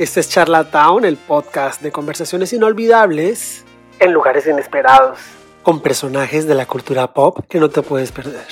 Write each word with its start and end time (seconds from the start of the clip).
Este 0.00 0.20
es 0.20 0.30
Charlatown, 0.30 1.04
el 1.04 1.18
podcast 1.18 1.82
de 1.82 1.92
conversaciones 1.92 2.54
inolvidables 2.54 3.66
en 3.98 4.14
lugares 4.14 4.46
inesperados, 4.46 5.18
con 5.62 5.82
personajes 5.82 6.46
de 6.46 6.54
la 6.54 6.64
cultura 6.64 7.12
pop 7.12 7.40
que 7.46 7.60
no 7.60 7.68
te 7.68 7.82
puedes 7.82 8.10
perder. 8.10 8.46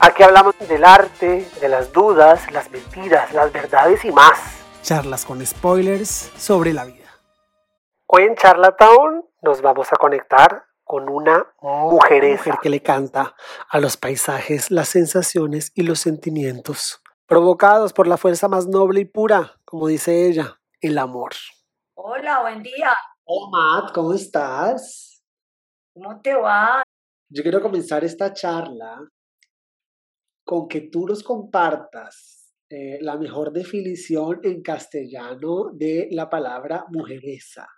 Aquí 0.00 0.22
hablamos 0.22 0.54
del 0.66 0.82
arte, 0.82 1.46
de 1.60 1.68
las 1.68 1.92
dudas, 1.92 2.50
las 2.52 2.70
mentiras, 2.70 3.34
las 3.34 3.52
verdades 3.52 4.02
y 4.06 4.12
más. 4.12 4.38
Charlas 4.80 5.26
con 5.26 5.44
spoilers 5.44 6.32
sobre 6.38 6.72
la 6.72 6.86
vida. 6.86 7.10
Hoy 8.06 8.22
en 8.22 8.34
Charlatown 8.34 9.26
nos 9.42 9.60
vamos 9.60 9.92
a 9.92 9.96
conectar 9.96 10.64
con 10.84 11.10
una 11.10 11.46
mujer, 11.60 12.30
mujer 12.30 12.54
que 12.62 12.70
le 12.70 12.80
canta 12.80 13.34
a 13.68 13.78
los 13.78 13.98
paisajes, 13.98 14.70
las 14.70 14.88
sensaciones 14.88 15.70
y 15.74 15.82
los 15.82 15.98
sentimientos 15.98 17.02
provocados 17.26 17.92
por 17.92 18.06
la 18.06 18.16
fuerza 18.16 18.48
más 18.48 18.66
noble 18.66 19.00
y 19.00 19.04
pura, 19.04 19.58
como 19.66 19.88
dice 19.88 20.26
ella, 20.26 20.60
el 20.80 20.98
amor. 20.98 21.32
Hola, 21.94 22.42
buen 22.42 22.62
día. 22.62 22.94
Hola, 23.24 23.50
Matt, 23.50 23.94
¿cómo 23.94 24.12
estás? 24.12 25.22
¿Cómo 25.94 26.20
te 26.20 26.34
va? 26.34 26.82
Yo 27.28 27.42
quiero 27.42 27.60
comenzar 27.60 28.04
esta 28.04 28.32
charla 28.32 29.06
con 30.44 30.68
que 30.68 30.82
tú 30.82 31.06
nos 31.06 31.22
compartas 31.22 32.52
eh, 32.68 32.98
la 33.00 33.16
mejor 33.16 33.52
definición 33.52 34.40
en 34.42 34.62
castellano 34.62 35.70
de 35.72 36.08
la 36.10 36.28
palabra 36.28 36.84
mujeresa. 36.88 37.68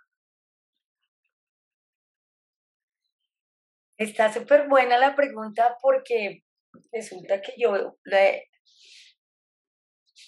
Está 3.97 4.31
súper 4.31 4.67
buena 4.67 4.97
la 4.97 5.15
pregunta 5.15 5.77
porque 5.81 6.43
resulta 6.91 7.41
que 7.41 7.53
yo 7.57 7.97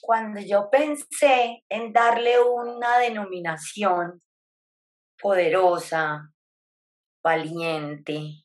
cuando 0.01 0.41
yo 0.41 0.69
pensé 0.69 1.63
en 1.69 1.91
darle 1.93 2.39
una 2.39 2.97
denominación 2.99 4.21
poderosa, 5.21 6.31
valiente, 7.23 8.43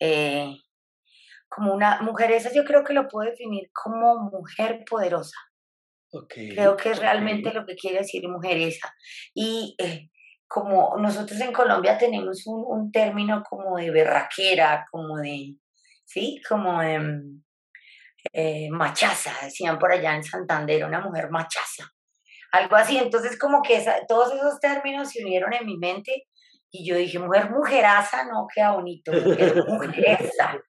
eh, 0.00 0.54
como 1.48 1.74
una 1.74 2.00
mujer 2.02 2.30
esa, 2.32 2.52
yo 2.52 2.64
creo 2.64 2.84
que 2.84 2.92
lo 2.92 3.08
puedo 3.08 3.30
definir 3.30 3.70
como 3.72 4.30
mujer 4.30 4.84
poderosa. 4.88 5.36
Creo 6.28 6.76
que 6.76 6.90
es 6.90 6.98
realmente 6.98 7.52
lo 7.52 7.66
que 7.66 7.74
quiere 7.74 7.98
decir 7.98 8.26
mujer 8.28 8.56
esa. 8.56 8.94
Y 9.34 9.74
eh, 9.78 10.10
como 10.46 10.96
nosotros 10.96 11.38
en 11.40 11.52
Colombia 11.52 11.98
tenemos 11.98 12.46
un, 12.46 12.64
un, 12.66 12.90
término 12.90 13.42
como 13.42 13.76
de 13.76 13.90
berraquera, 13.90 14.86
como 14.90 15.18
de, 15.18 15.56
¿sí? 16.06 16.40
Como 16.48 16.80
de 16.80 16.98
mm, 16.98 17.42
eh, 18.32 18.68
machaza, 18.70 19.34
decían 19.42 19.78
por 19.78 19.92
allá 19.92 20.14
en 20.14 20.24
Santander, 20.24 20.84
una 20.84 21.00
mujer 21.00 21.30
machaza, 21.30 21.90
algo 22.52 22.76
así. 22.76 22.98
Entonces 22.98 23.38
como 23.38 23.62
que 23.62 23.84
todos 24.06 24.32
esos 24.34 24.60
términos 24.60 25.10
se 25.10 25.22
unieron 25.22 25.52
en 25.52 25.66
mi 25.66 25.76
mente 25.76 26.28
y 26.70 26.86
yo 26.88 26.96
dije, 26.96 27.18
mujer 27.18 27.50
mujeraza, 27.50 28.24
no 28.24 28.46
queda 28.54 28.72
bonito, 28.72 29.12
mujer 29.12 29.64
mujeresa, 29.66 30.60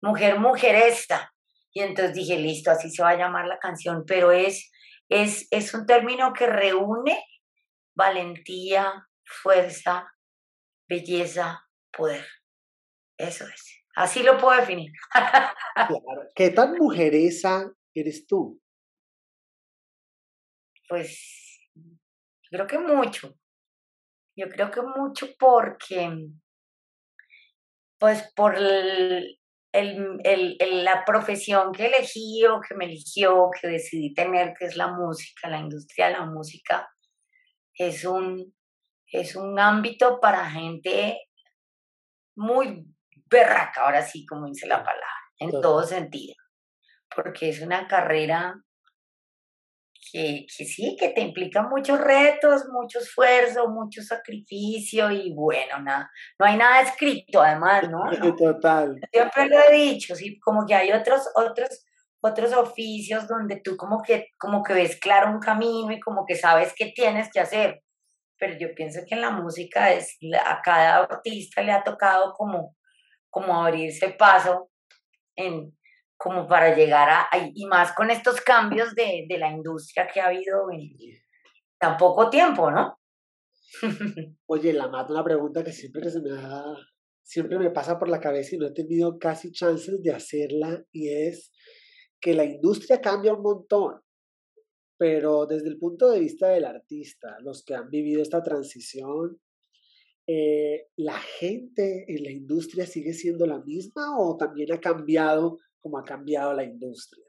mujer 0.00 0.38
mujeresta. 0.38 1.32
Y 1.72 1.80
entonces 1.80 2.14
dije, 2.14 2.38
listo, 2.38 2.70
así 2.70 2.90
se 2.90 3.02
va 3.02 3.10
a 3.10 3.16
llamar 3.16 3.46
la 3.46 3.58
canción, 3.58 4.04
pero 4.06 4.30
es, 4.32 4.70
es, 5.08 5.48
es 5.50 5.74
un 5.74 5.86
término 5.86 6.32
que 6.32 6.46
reúne 6.46 7.22
valentía, 7.94 9.06
fuerza, 9.24 10.06
belleza, 10.88 11.64
poder. 11.92 12.26
Eso 13.16 13.44
es. 13.46 13.83
Así 13.94 14.22
lo 14.22 14.38
puedo 14.38 14.58
definir. 14.58 14.92
¿Qué 16.34 16.50
tan 16.50 16.76
mujeresa 16.76 17.70
eres 17.94 18.26
tú? 18.26 18.60
Pues 20.88 21.60
creo 22.50 22.66
que 22.66 22.78
mucho. 22.78 23.34
Yo 24.36 24.48
creo 24.48 24.70
que 24.70 24.82
mucho 24.82 25.28
porque, 25.38 26.28
pues 27.98 28.32
por 28.34 28.56
el, 28.56 29.38
la 29.72 31.04
profesión 31.04 31.72
que 31.72 31.86
elegí 31.86 32.44
o 32.46 32.60
que 32.60 32.74
me 32.74 32.86
eligió, 32.86 33.48
que 33.60 33.68
decidí 33.68 34.12
tener, 34.12 34.54
que 34.58 34.66
es 34.66 34.76
la 34.76 34.88
música, 34.88 35.48
la 35.48 35.60
industria 35.60 36.06
de 36.06 36.12
la 36.14 36.26
música, 36.26 36.88
es 37.74 38.04
un, 38.04 38.54
es 39.06 39.36
un 39.36 39.58
ámbito 39.58 40.18
para 40.20 40.50
gente 40.50 41.20
muy 42.36 42.93
berraca, 43.26 43.82
ahora 43.82 44.02
sí, 44.02 44.24
como 44.26 44.46
dice 44.46 44.66
la 44.66 44.82
palabra, 44.82 45.06
en 45.38 45.50
todo 45.50 45.82
sentido. 45.82 46.34
Porque 47.14 47.50
es 47.50 47.60
una 47.60 47.86
carrera 47.86 48.54
que, 50.12 50.46
que, 50.56 50.64
sí, 50.64 50.96
que 50.98 51.10
te 51.10 51.20
implica 51.20 51.62
muchos 51.62 52.00
retos, 52.00 52.66
mucho 52.70 52.98
esfuerzo, 52.98 53.68
mucho 53.68 54.02
sacrificio 54.02 55.10
y 55.10 55.32
bueno, 55.32 55.80
nada, 55.80 56.10
no 56.38 56.46
hay 56.46 56.56
nada 56.56 56.82
escrito 56.82 57.40
además, 57.40 57.88
¿no? 57.90 58.04
Total. 58.36 58.98
Siempre 59.12 59.48
lo 59.48 59.58
he 59.60 59.72
dicho, 59.72 60.14
sí, 60.14 60.38
como 60.40 60.66
que 60.66 60.74
hay 60.74 60.92
otros, 60.92 61.28
otros, 61.34 61.84
otros 62.20 62.52
oficios 62.52 63.26
donde 63.28 63.60
tú 63.62 63.76
como 63.76 64.02
que, 64.02 64.28
como 64.38 64.62
que 64.62 64.74
ves 64.74 64.98
claro 65.00 65.30
un 65.30 65.40
camino 65.40 65.92
y 65.92 66.00
como 66.00 66.24
que 66.26 66.36
sabes 66.36 66.72
qué 66.76 66.92
tienes 66.94 67.30
que 67.32 67.40
hacer. 67.40 67.82
Pero 68.38 68.58
yo 68.58 68.74
pienso 68.74 69.00
que 69.06 69.14
en 69.14 69.20
la 69.20 69.30
música 69.30 69.92
es, 69.92 70.18
a 70.44 70.60
cada 70.62 71.04
artista 71.04 71.62
le 71.62 71.72
ha 71.72 71.84
tocado 71.84 72.32
como 72.34 72.76
como 73.34 73.64
abrirse 73.64 74.10
paso 74.10 74.70
en, 75.34 75.76
como 76.16 76.46
para 76.46 76.72
llegar 76.72 77.08
a, 77.10 77.28
y 77.52 77.66
más 77.66 77.92
con 77.92 78.08
estos 78.08 78.40
cambios 78.40 78.94
de, 78.94 79.26
de 79.28 79.38
la 79.38 79.50
industria 79.50 80.06
que 80.06 80.20
ha 80.20 80.26
habido 80.26 80.70
en 80.70 80.96
tan 81.76 81.96
poco 81.96 82.30
tiempo, 82.30 82.70
¿no? 82.70 82.96
Oye, 84.46 84.72
la 84.72 84.86
más 84.86 85.10
una 85.10 85.24
pregunta 85.24 85.64
que 85.64 85.72
siempre 85.72 86.08
se 86.10 86.20
me 86.20 86.30
siempre 87.24 87.58
me 87.58 87.72
pasa 87.72 87.98
por 87.98 88.08
la 88.08 88.20
cabeza 88.20 88.54
y 88.54 88.58
no 88.58 88.68
he 88.68 88.72
tenido 88.72 89.18
casi 89.18 89.50
chances 89.50 90.00
de 90.00 90.12
hacerla 90.12 90.84
y 90.92 91.08
es 91.08 91.50
que 92.20 92.34
la 92.34 92.44
industria 92.44 93.00
cambia 93.00 93.34
un 93.34 93.42
montón, 93.42 94.00
pero 94.96 95.44
desde 95.46 95.70
el 95.70 95.78
punto 95.78 96.08
de 96.08 96.20
vista 96.20 96.50
del 96.50 96.66
artista, 96.66 97.36
los 97.40 97.64
que 97.64 97.74
han 97.74 97.90
vivido 97.90 98.22
esta 98.22 98.44
transición, 98.44 99.40
eh, 100.26 100.88
¿la 100.96 101.18
gente 101.18 102.06
en 102.08 102.22
la 102.24 102.30
industria 102.30 102.86
sigue 102.86 103.12
siendo 103.12 103.46
la 103.46 103.58
misma 103.58 104.18
o 104.18 104.36
también 104.36 104.72
ha 104.72 104.80
cambiado 104.80 105.58
como 105.80 105.98
ha 105.98 106.04
cambiado 106.04 106.54
la 106.54 106.64
industria? 106.64 107.24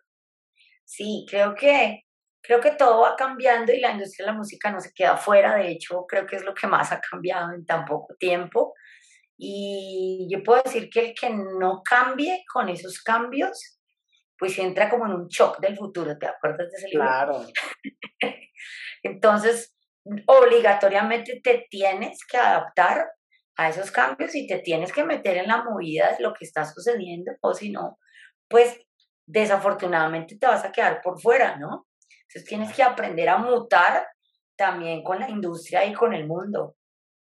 Sí, 0.85 1.25
creo 1.29 1.55
que, 1.55 2.03
creo 2.41 2.61
que 2.61 2.72
todo 2.72 3.01
va 3.01 3.16
cambiando 3.16 3.73
y 3.73 3.79
la 3.79 3.91
industria 3.91 4.25
de 4.25 4.31
la 4.31 4.38
música 4.38 4.72
no 4.72 4.79
se 4.79 4.94
queda 4.94 5.17
fuera. 5.17 5.55
De 5.55 5.72
hecho, 5.72 6.05
creo 6.07 6.25
que 6.25 6.38
es 6.38 6.45
lo 6.45 6.53
que 6.53 6.67
más 6.67 6.91
ha 6.91 7.01
cambiado 7.01 7.53
en 7.53 7.66
tan 7.66 7.85
poco 7.85 8.16
tiempo. 8.16 8.73
Y 9.38 10.28
yo 10.31 10.41
puedo 10.44 10.61
decir 10.63 10.89
que 10.89 11.09
el 11.09 11.13
que 11.13 11.29
no 11.31 11.81
cambie 11.84 12.45
con 12.51 12.69
esos 12.69 13.01
cambios, 13.01 13.79
pues 14.38 14.57
entra 14.59 14.89
como 14.89 15.05
en 15.05 15.13
un 15.13 15.28
shock 15.28 15.59
del 15.59 15.75
futuro. 15.75 16.17
¿Te 16.17 16.28
acuerdas 16.28 16.72
de 16.72 16.78
ese 16.78 16.88
libro? 16.89 17.05
Claro. 17.05 17.45
Entonces, 19.03 19.75
obligatoriamente 20.27 21.41
te 21.43 21.67
tienes 21.69 22.19
que 22.25 22.38
adaptar 22.38 23.07
a 23.57 23.69
esos 23.69 23.91
cambios 23.91 24.35
y 24.35 24.47
te 24.47 24.59
tienes 24.59 24.91
que 24.91 25.03
meter 25.03 25.38
en 25.38 25.47
la 25.47 25.63
movida 25.63 26.11
de 26.11 26.23
lo 26.23 26.33
que 26.33 26.45
está 26.45 26.66
sucediendo, 26.66 27.31
o 27.41 27.53
si 27.53 27.71
no, 27.71 27.99
pues 28.47 28.79
desafortunadamente 29.25 30.38
te 30.38 30.45
vas 30.45 30.63
a 30.63 30.71
quedar 30.71 31.01
por 31.01 31.19
fuera, 31.19 31.57
¿no? 31.57 31.88
Entonces 32.27 32.45
tienes 32.45 32.75
que 32.75 32.83
aprender 32.83 33.29
a 33.29 33.38
mutar 33.38 34.05
también 34.55 35.03
con 35.03 35.19
la 35.19 35.29
industria 35.29 35.85
y 35.85 35.93
con 35.93 36.13
el 36.13 36.27
mundo. 36.27 36.75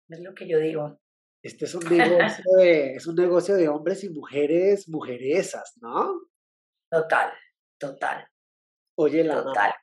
Es 0.09 0.21
lo 0.21 0.35
que 0.35 0.49
yo 0.49 0.59
digo. 0.59 0.99
Este 1.43 1.67
es 1.67 1.75
un 1.75 1.85
negocio 1.91 2.45
de, 2.56 2.95
es 2.95 3.06
un 3.06 3.17
negocio 3.17 3.55
de 3.55 3.69
hombres 3.69 4.03
y 4.05 4.11
mujeres, 4.11 4.88
mujeresas, 4.88 5.75
¿no? 5.81 6.21
Total, 6.91 7.32
total. 7.79 8.26
Oye, 8.97 9.25
la 9.25 9.43
total. 9.43 9.75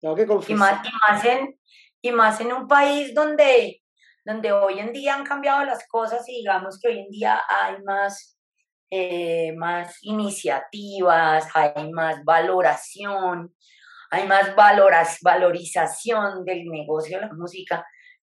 Tengo 0.00 0.14
que 0.14 0.26
confesar. 0.26 0.56
Y 0.56 0.58
más, 0.58 0.86
y 0.86 0.90
más 1.08 1.24
en, 1.24 1.60
y 2.02 2.12
más 2.12 2.40
en 2.40 2.52
un 2.52 2.68
país 2.68 3.14
donde, 3.14 3.82
donde 4.24 4.52
hoy 4.52 4.78
en 4.78 4.92
día 4.92 5.14
han 5.14 5.24
cambiado 5.24 5.64
las 5.64 5.86
cosas 5.88 6.28
y 6.28 6.38
digamos 6.38 6.78
que 6.80 6.88
hoy 6.88 7.00
en 7.00 7.10
día 7.10 7.40
hay 7.48 7.82
más, 7.82 8.38
eh, 8.90 9.52
más 9.56 9.98
iniciativas, 10.02 11.48
hay 11.54 11.90
más 11.92 12.24
valoración, 12.24 13.54
hay 14.10 14.26
más 14.26 14.54
valoras, 14.54 15.18
valorización 15.22 16.44
del 16.44 16.64
negocio 16.66 17.18
de 17.18 17.26
la 17.26 17.32
música. 17.32 17.84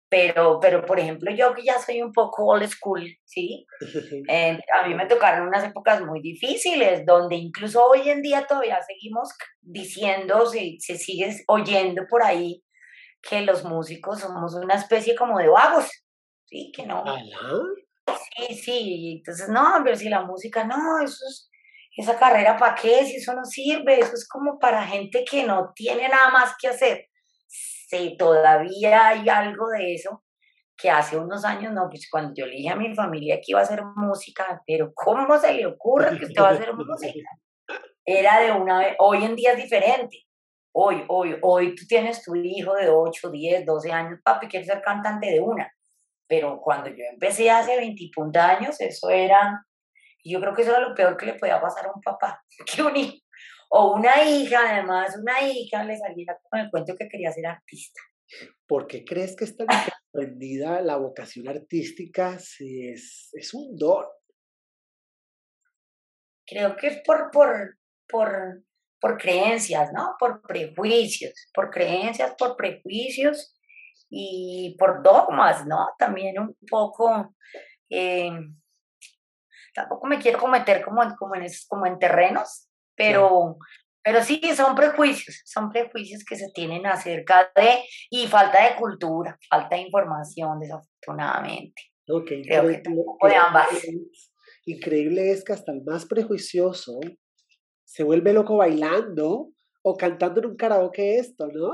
Pero, 0.08 0.60
pero, 0.60 0.84
por 0.84 1.00
ejemplo, 1.00 1.32
yo 1.34 1.54
que 1.54 1.62
ya 1.62 1.78
soy 1.78 2.02
un 2.02 2.12
poco 2.12 2.44
old 2.44 2.68
school, 2.68 3.02
¿sí? 3.24 3.66
Eh, 4.28 4.60
a 4.78 4.86
mí 4.86 4.94
me 4.94 5.06
tocaron 5.06 5.48
unas 5.48 5.64
épocas 5.64 6.02
muy 6.02 6.20
difíciles, 6.20 7.06
donde 7.06 7.36
incluso 7.36 7.82
hoy 7.82 8.10
en 8.10 8.20
día 8.20 8.46
todavía 8.46 8.78
seguimos 8.82 9.30
diciendo, 9.62 10.44
se, 10.44 10.76
se 10.80 10.96
sigue 10.96 11.34
oyendo 11.48 12.02
por 12.10 12.22
ahí 12.22 12.62
que 13.22 13.40
los 13.42 13.64
músicos 13.64 14.20
somos 14.20 14.54
una 14.54 14.74
especie 14.74 15.14
como 15.14 15.38
de 15.38 15.48
vagos, 15.48 15.88
¿sí? 16.44 16.72
Que 16.74 16.84
no. 16.84 17.04
Sí, 18.36 18.54
sí, 18.54 19.14
entonces 19.18 19.48
no, 19.48 19.80
pero 19.84 19.96
si 19.96 20.08
la 20.08 20.22
música, 20.22 20.64
no, 20.64 21.00
eso 21.00 21.24
es, 21.28 21.50
esa 21.96 22.18
carrera 22.18 22.56
para 22.56 22.74
qué, 22.74 23.04
si 23.04 23.16
eso 23.16 23.32
no 23.34 23.44
sirve, 23.44 24.00
eso 24.00 24.14
es 24.14 24.26
como 24.26 24.58
para 24.58 24.84
gente 24.84 25.24
que 25.28 25.44
no 25.44 25.72
tiene 25.74 26.08
nada 26.08 26.30
más 26.30 26.54
que 26.60 26.68
hacer. 26.68 27.06
sé, 27.46 28.16
todavía 28.18 29.08
hay 29.08 29.28
algo 29.28 29.68
de 29.68 29.94
eso 29.94 30.24
que 30.76 30.90
hace 30.90 31.16
unos 31.16 31.44
años, 31.44 31.72
no, 31.72 31.88
pues 31.88 32.08
cuando 32.10 32.32
yo 32.34 32.46
le 32.46 32.56
dije 32.56 32.70
a 32.70 32.76
mi 32.76 32.94
familia 32.94 33.36
que 33.36 33.52
iba 33.52 33.60
a 33.60 33.62
hacer 33.62 33.84
música, 33.94 34.62
pero 34.66 34.92
¿cómo 34.94 35.38
se 35.38 35.54
le 35.54 35.66
ocurre 35.66 36.18
que 36.18 36.24
usted 36.24 36.42
va 36.42 36.48
a 36.48 36.52
hacer 36.52 36.72
música? 36.74 37.28
Era 38.04 38.40
de 38.40 38.52
una 38.52 38.78
vez, 38.78 38.96
hoy 38.98 39.24
en 39.24 39.36
día 39.36 39.52
es 39.52 39.58
diferente. 39.58 40.26
Hoy, 40.74 41.04
hoy, 41.08 41.36
hoy 41.42 41.74
tú 41.74 41.84
tienes 41.86 42.22
tu 42.22 42.34
hijo 42.34 42.74
de 42.74 42.88
8, 42.88 43.30
10, 43.30 43.66
12 43.66 43.92
años, 43.92 44.20
papi, 44.24 44.48
quiere 44.48 44.64
ser 44.64 44.80
cantante 44.80 45.26
de 45.26 45.40
una. 45.40 45.70
Pero 46.26 46.60
cuando 46.62 46.88
yo 46.88 47.04
empecé 47.10 47.50
hace 47.50 47.76
20 47.76 48.10
años, 48.38 48.80
eso 48.80 49.10
era, 49.10 49.66
yo 50.24 50.40
creo 50.40 50.54
que 50.54 50.62
eso 50.62 50.70
era 50.70 50.88
lo 50.88 50.94
peor 50.94 51.16
que 51.16 51.26
le 51.26 51.34
podía 51.34 51.60
pasar 51.60 51.86
a 51.86 51.92
un 51.92 52.00
papá, 52.00 52.42
que 52.74 52.82
un 52.82 52.96
hijo, 52.96 53.18
o 53.68 53.94
una 53.94 54.22
hija, 54.24 54.60
además, 54.66 55.16
una 55.18 55.42
hija 55.42 55.84
le 55.84 55.96
saliera 55.96 56.38
con 56.48 56.60
el 56.60 56.70
cuento 56.70 56.94
que 56.96 57.08
quería 57.08 57.32
ser 57.32 57.46
artista. 57.46 58.00
¿Por 58.66 58.86
qué 58.86 59.04
crees 59.04 59.36
que 59.36 59.44
está 59.44 59.64
aprendida 60.08 60.80
la 60.82 60.96
vocación 60.96 61.48
artística 61.48 62.38
si 62.38 62.88
es, 62.88 63.30
es 63.32 63.54
un 63.54 63.76
don? 63.76 64.04
Creo 66.46 66.76
que 66.76 66.88
es 66.88 67.02
por, 67.02 67.30
por, 67.30 67.78
por, 68.08 68.62
por 69.02 69.18
creencias, 69.18 69.92
¿no? 69.92 70.14
Por 70.16 70.40
prejuicios, 70.42 71.34
por 71.52 71.70
creencias, 71.70 72.34
por 72.38 72.56
prejuicios 72.56 73.52
y 74.08 74.76
por 74.78 75.02
dogmas, 75.02 75.66
¿no? 75.66 75.88
También 75.98 76.38
un 76.38 76.56
poco, 76.70 77.34
eh, 77.90 78.30
tampoco 79.74 80.06
me 80.06 80.20
quiero 80.20 80.38
cometer 80.38 80.84
como, 80.84 81.02
como, 81.16 81.34
en, 81.34 81.46
como 81.68 81.84
en 81.86 81.98
terrenos, 81.98 82.68
pero, 82.94 83.56
pero 84.04 84.22
sí, 84.22 84.40
son 84.54 84.76
prejuicios, 84.76 85.42
son 85.46 85.70
prejuicios 85.70 86.24
que 86.24 86.36
se 86.36 86.52
tienen 86.54 86.86
acerca 86.86 87.50
de, 87.56 87.82
y 88.08 88.28
falta 88.28 88.62
de 88.62 88.76
cultura, 88.76 89.36
falta 89.50 89.74
de 89.74 89.82
información, 89.82 90.60
desafortunadamente. 90.60 91.82
Okay, 92.08 92.42
Creo 92.44 92.68
que 92.68 93.28
de 93.28 93.34
ambas. 93.34 93.66
Increíble 94.64 95.32
es 95.32 95.42
que 95.42 95.54
hasta 95.54 95.72
el 95.72 95.82
más 95.82 96.06
prejuicioso 96.06 97.00
se 97.92 98.04
vuelve 98.04 98.32
loco 98.32 98.56
bailando 98.56 99.50
o 99.82 99.96
cantando 99.98 100.40
en 100.40 100.46
un 100.46 100.56
karaoke 100.56 101.18
esto, 101.18 101.46
¿no? 101.48 101.70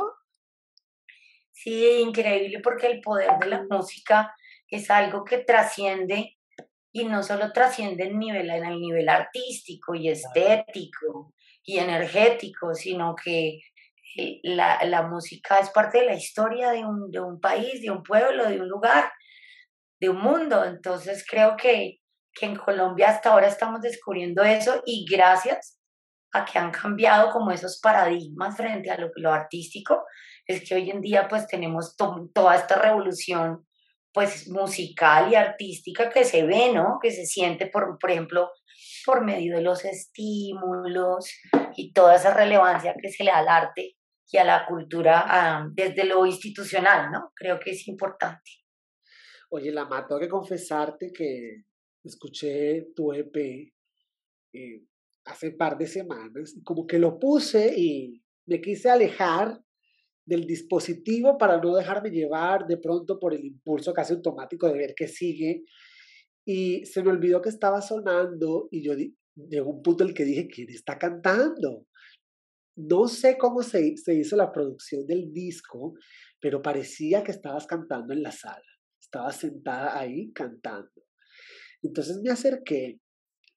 Sí, 1.53 2.01
increíble 2.01 2.59
porque 2.61 2.89
el 2.89 3.01
poder 3.01 3.31
de 3.39 3.47
la 3.47 3.65
música 3.71 4.35
es 4.69 4.91
algo 4.91 5.25
que 5.25 5.39
trasciende 5.39 6.37
y 6.91 7.05
no 7.05 7.23
solo 7.23 7.53
trasciende 7.53 8.09
en, 8.09 8.19
nivel, 8.19 8.51
en 8.51 8.65
el 8.65 8.81
nivel 8.81 9.09
artístico 9.09 9.95
y 9.95 10.09
estético 10.09 11.35
y 11.63 11.79
energético, 11.79 12.75
sino 12.75 13.15
que 13.15 13.61
eh, 14.17 14.41
la, 14.43 14.83
la, 14.87 15.03
música 15.03 15.61
es 15.61 15.71
parte 15.71 15.99
de 15.99 16.07
la 16.07 16.15
historia 16.15 16.73
de 16.73 16.85
un, 16.85 17.13
de 17.13 17.21
un 17.21 17.41
país, 17.41 17.81
de 17.81 17.93
un 17.93 18.03
pueblo, 18.03 18.49
de 18.49 18.61
un 18.61 18.69
lugar, 18.69 19.13
de 20.01 20.09
un 20.09 20.21
mundo. 20.21 20.65
Entonces 20.65 21.25
creo 21.29 21.57
que, 21.57 22.01
que 22.33 22.47
en 22.47 22.57
Colombia 22.57 23.11
hasta 23.11 23.31
ahora 23.31 23.47
estamos 23.47 23.83
descubriendo 23.83 24.43
eso 24.43 24.83
y 24.85 25.07
gracias 25.09 25.78
a 26.33 26.45
que 26.45 26.59
han 26.59 26.71
cambiado 26.71 27.31
como 27.31 27.51
esos 27.51 27.81
paradigmas 27.81 28.57
frente 28.57 28.91
a 28.91 28.99
lo, 28.99 29.11
lo 29.17 29.33
artístico, 29.33 30.05
es 30.47 30.67
que 30.67 30.75
hoy 30.75 30.91
en 30.91 31.01
día 31.01 31.29
pues 31.29 31.47
tenemos 31.47 31.97
toda 31.97 32.57
esta 32.57 32.77
revolución 32.77 33.67
pues 34.13 34.49
musical 34.49 35.31
y 35.31 35.35
artística 35.35 36.11
que 36.11 36.25
se 36.25 36.45
ve, 36.45 36.73
¿no? 36.73 36.99
Que 37.01 37.11
se 37.11 37.27
siente, 37.27 37.67
por, 37.67 37.99
por 37.99 38.11
ejemplo, 38.11 38.51
por 39.05 39.25
medio 39.25 39.57
de 39.57 39.63
los 39.63 39.85
estímulos 39.85 41.31
y 41.77 41.93
toda 41.93 42.17
esa 42.17 42.35
relevancia 42.35 42.95
que 43.01 43.11
se 43.11 43.25
le 43.25 43.31
da 43.31 43.39
al 43.39 43.49
arte 43.49 43.97
y 44.31 44.37
a 44.39 44.45
la 44.45 44.67
cultura 44.67 45.65
desde 45.73 46.05
lo 46.05 46.27
institucional, 46.27 47.11
¿no? 47.11 47.33
Creo 47.35 47.59
que 47.59 47.71
es 47.71 47.89
importante. 47.89 48.51
Oye, 49.51 49.73
la 49.73 49.89
tengo 49.89 50.21
que 50.21 50.29
confesarte 50.29 51.11
que 51.13 51.65
escuché 52.05 52.89
tu 52.95 53.13
EP 53.13 53.37
eh, 54.53 54.83
hace 55.29 55.49
un 55.51 55.57
par 55.57 55.79
de 55.79 55.87
semanas, 55.87 56.57
como 56.65 56.87
que 56.87 56.99
lo 56.99 57.19
puse 57.19 57.75
y 57.77 58.23
me 58.47 58.61
quise 58.61 58.91
alejar 58.91 59.61
del 60.27 60.47
dispositivo 60.47 61.39
para 61.39 61.59
no 61.61 61.75
dejarme 61.75 62.11
llevar 62.11 62.67
de 62.67 62.77
pronto 62.77 63.19
por 63.19 63.35
el 63.35 63.45
impulso 63.45 63.93
casi 63.93 64.13
automático 64.13 64.67
de 64.69 64.79
ver 64.79 64.95
qué 64.95 65.09
sigue. 65.09 65.65
Y 66.47 66.85
se 66.87 67.03
me 67.03 67.11
olvidó 67.11 67.41
que 67.41 67.49
estaba 67.49 67.81
sonando 67.81 68.69
y 68.71 68.83
yo 68.83 68.95
llegó 69.35 69.71
un 69.71 69.83
punto 69.83 70.05
en 70.05 70.11
el 70.11 70.15
que 70.15 70.25
dije, 70.25 70.49
¿quién 70.49 70.69
está 70.71 70.99
cantando? 70.99 71.87
No 72.77 73.09
sé 73.09 73.39
cómo 73.39 73.63
se, 73.63 73.97
se 73.97 74.15
hizo 74.15 74.37
la 74.37 74.53
producción 74.53 75.07
del 75.07 75.33
disco, 75.33 75.95
pero 76.41 76.63
parecía 76.63 77.23
que 77.23 77.33
estabas 77.33 77.67
cantando 77.67 78.13
en 78.13 78.23
la 78.23 78.33
sala. 78.33 78.63
Estabas 79.01 79.37
sentada 79.37 79.99
ahí 79.99 80.33
cantando. 80.33 81.03
Entonces 81.83 82.21
me 82.23 82.31
acerqué 82.31 83.01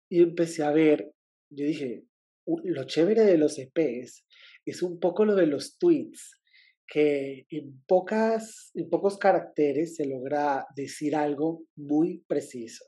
y 0.10 0.22
empecé 0.22 0.64
a 0.64 0.72
ver 0.72 1.12
yo 1.52 1.66
dije, 1.66 2.06
lo 2.46 2.84
chévere 2.86 3.24
de 3.24 3.38
los 3.38 3.60
EPs 3.60 4.26
es 4.66 4.82
un 4.82 5.00
poco 5.00 5.26
lo 5.26 5.36
de 5.36 5.48
los 5.48 5.78
tweets, 5.78 6.40
que 6.88 7.46
en, 7.50 7.84
pocas, 7.86 8.72
en 8.74 8.90
pocos 8.90 9.18
caracteres 9.18 9.96
se 9.96 10.08
logra 10.08 10.66
decir 10.76 11.16
algo 11.16 11.64
muy 11.76 12.24
preciso. 12.28 12.86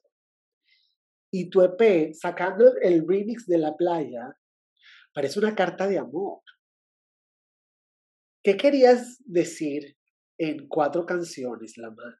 Y 1.31 1.49
tu 1.49 1.61
EP, 1.61 2.13
sacando 2.13 2.73
el 2.81 3.07
remix 3.07 3.45
de 3.47 3.57
la 3.57 3.75
playa, 3.75 4.37
parece 5.13 5.39
una 5.39 5.55
carta 5.55 5.87
de 5.87 5.97
amor. 5.97 6.41
¿Qué 8.43 8.57
querías 8.57 9.17
decir 9.25 9.97
en 10.37 10.67
cuatro 10.67 11.05
canciones, 11.05 11.77
Lamant? 11.77 12.17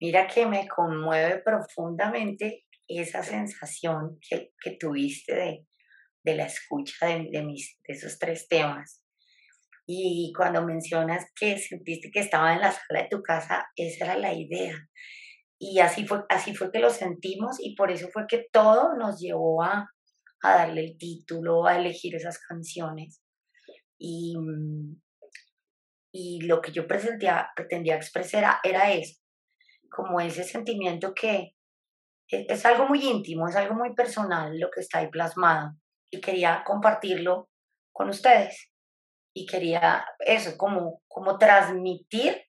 Mira 0.00 0.26
que 0.26 0.46
me 0.46 0.66
conmueve 0.66 1.38
profundamente 1.44 2.66
esa 2.88 3.22
sensación 3.22 4.18
que, 4.28 4.52
que 4.62 4.76
tuviste 4.78 5.34
de, 5.34 5.66
de, 6.24 6.34
la 6.36 6.46
escucha 6.46 7.06
de, 7.06 7.28
de, 7.30 7.42
mis, 7.42 7.78
de 7.86 7.94
esos 7.94 8.18
tres 8.18 8.48
temas. 8.48 9.02
Y 9.86 10.32
cuando 10.36 10.64
mencionas 10.64 11.26
que 11.34 11.58
sentiste 11.58 12.10
que 12.10 12.20
estaba 12.20 12.54
en 12.54 12.60
la 12.60 12.72
sala 12.72 13.02
de 13.02 13.08
tu 13.10 13.22
casa, 13.22 13.66
esa 13.76 14.04
era 14.04 14.18
la 14.18 14.32
idea. 14.32 14.76
Y 15.58 15.78
así 15.80 16.06
fue, 16.06 16.24
así 16.28 16.54
fue 16.54 16.72
que 16.72 16.80
lo 16.80 16.90
sentimos 16.90 17.58
y 17.60 17.74
por 17.76 17.90
eso 17.90 18.08
fue 18.12 18.26
que 18.28 18.46
todo 18.52 18.96
nos 18.96 19.20
llevó 19.20 19.62
a, 19.62 19.88
a 20.42 20.54
darle 20.56 20.84
el 20.84 20.98
título, 20.98 21.66
a 21.66 21.78
elegir 21.78 22.14
esas 22.16 22.38
canciones. 22.38 23.22
Y, 23.98 24.34
y 26.12 26.40
lo 26.42 26.60
que 26.60 26.72
yo 26.72 26.86
pretendía, 26.86 27.48
pretendía 27.54 27.96
expresar 27.96 28.56
era 28.64 28.92
eso, 28.92 29.20
como 29.88 30.20
ese 30.20 30.44
sentimiento 30.44 31.14
que, 31.14 31.54
es 32.28 32.64
algo 32.64 32.86
muy 32.86 33.04
íntimo, 33.04 33.48
es 33.48 33.56
algo 33.56 33.74
muy 33.74 33.94
personal 33.94 34.58
lo 34.58 34.70
que 34.70 34.80
está 34.80 34.98
ahí 34.98 35.08
plasmado 35.08 35.72
y 36.10 36.20
quería 36.20 36.62
compartirlo 36.64 37.48
con 37.92 38.08
ustedes 38.08 38.72
y 39.34 39.46
quería 39.46 40.04
eso, 40.20 40.56
como, 40.56 41.02
como 41.08 41.38
transmitir 41.38 42.42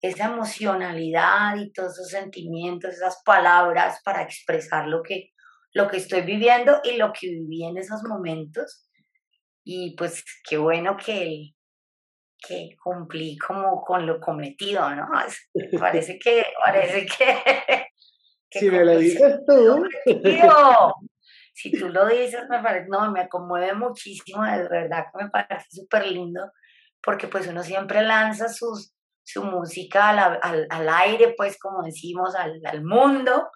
esa 0.00 0.26
emocionalidad 0.26 1.56
y 1.56 1.72
todos 1.72 1.92
esos 1.92 2.10
sentimientos, 2.10 2.94
esas 2.94 3.22
palabras 3.24 4.00
para 4.04 4.22
expresar 4.22 4.88
lo 4.88 5.02
que, 5.02 5.30
lo 5.72 5.88
que 5.88 5.96
estoy 5.98 6.22
viviendo 6.22 6.80
y 6.84 6.96
lo 6.96 7.12
que 7.12 7.28
viví 7.28 7.64
en 7.64 7.76
esos 7.76 8.02
momentos. 8.04 8.88
Y 9.64 9.94
pues 9.96 10.24
qué 10.48 10.58
bueno 10.58 10.96
que, 10.96 11.52
que 12.46 12.76
cumplí 12.82 13.38
como 13.38 13.82
con 13.82 14.06
lo 14.06 14.20
cometido, 14.20 14.88
¿no? 14.94 15.06
Parece 15.80 16.18
que, 16.18 16.44
parece 16.64 17.06
que 17.06 17.81
si 18.52 18.70
me 18.70 18.84
lo 18.84 18.98
dices 18.98 19.40
tú. 19.46 19.84
si 21.54 21.72
tú 21.78 21.88
lo 21.88 22.06
dices, 22.06 22.42
me 22.48 22.62
parece, 22.62 22.88
no, 22.88 23.10
me 23.10 23.28
conmueve 23.28 23.74
muchísimo, 23.74 24.44
de 24.44 24.68
verdad 24.68 25.06
que 25.12 25.24
me 25.24 25.30
parece 25.30 25.66
súper 25.70 26.06
lindo, 26.06 26.50
porque 27.02 27.28
pues 27.28 27.46
uno 27.46 27.62
siempre 27.62 28.02
lanza 28.02 28.48
sus, 28.48 28.94
su 29.24 29.44
música 29.44 30.10
al, 30.10 30.38
al, 30.42 30.66
al 30.70 30.88
aire, 30.88 31.34
pues 31.36 31.58
como 31.58 31.82
decimos, 31.82 32.34
al, 32.34 32.60
al, 32.64 32.84
mundo, 32.84 33.50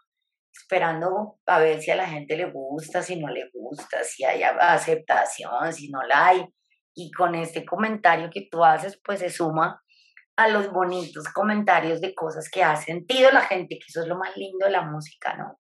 esperando 0.52 1.38
a 1.46 1.58
ver 1.58 1.80
si 1.80 1.90
a 1.90 1.96
la 1.96 2.06
gente 2.06 2.36
le 2.36 2.50
gusta, 2.50 3.02
si 3.02 3.16
no 3.16 3.28
le 3.28 3.50
gusta, 3.52 4.02
si 4.04 4.24
hay 4.24 4.42
aceptación, 4.42 5.72
si 5.72 5.88
no 5.88 6.02
la 6.02 6.28
hay. 6.28 6.44
Y 6.98 7.10
con 7.10 7.34
este 7.34 7.64
comentario 7.64 8.30
que 8.32 8.48
tú 8.50 8.64
haces, 8.64 8.98
pues 9.04 9.20
se 9.20 9.28
suma 9.28 9.82
a 10.36 10.48
los 10.48 10.70
bonitos 10.70 11.28
comentarios 11.28 12.00
de 12.00 12.14
cosas 12.14 12.48
que 12.50 12.62
ha 12.62 12.76
sentido 12.76 13.30
la 13.30 13.40
gente, 13.40 13.78
que 13.78 13.86
eso 13.88 14.02
es 14.02 14.06
lo 14.06 14.16
más 14.16 14.36
lindo 14.36 14.66
de 14.66 14.72
la 14.72 14.82
música, 14.82 15.34
¿no? 15.36 15.58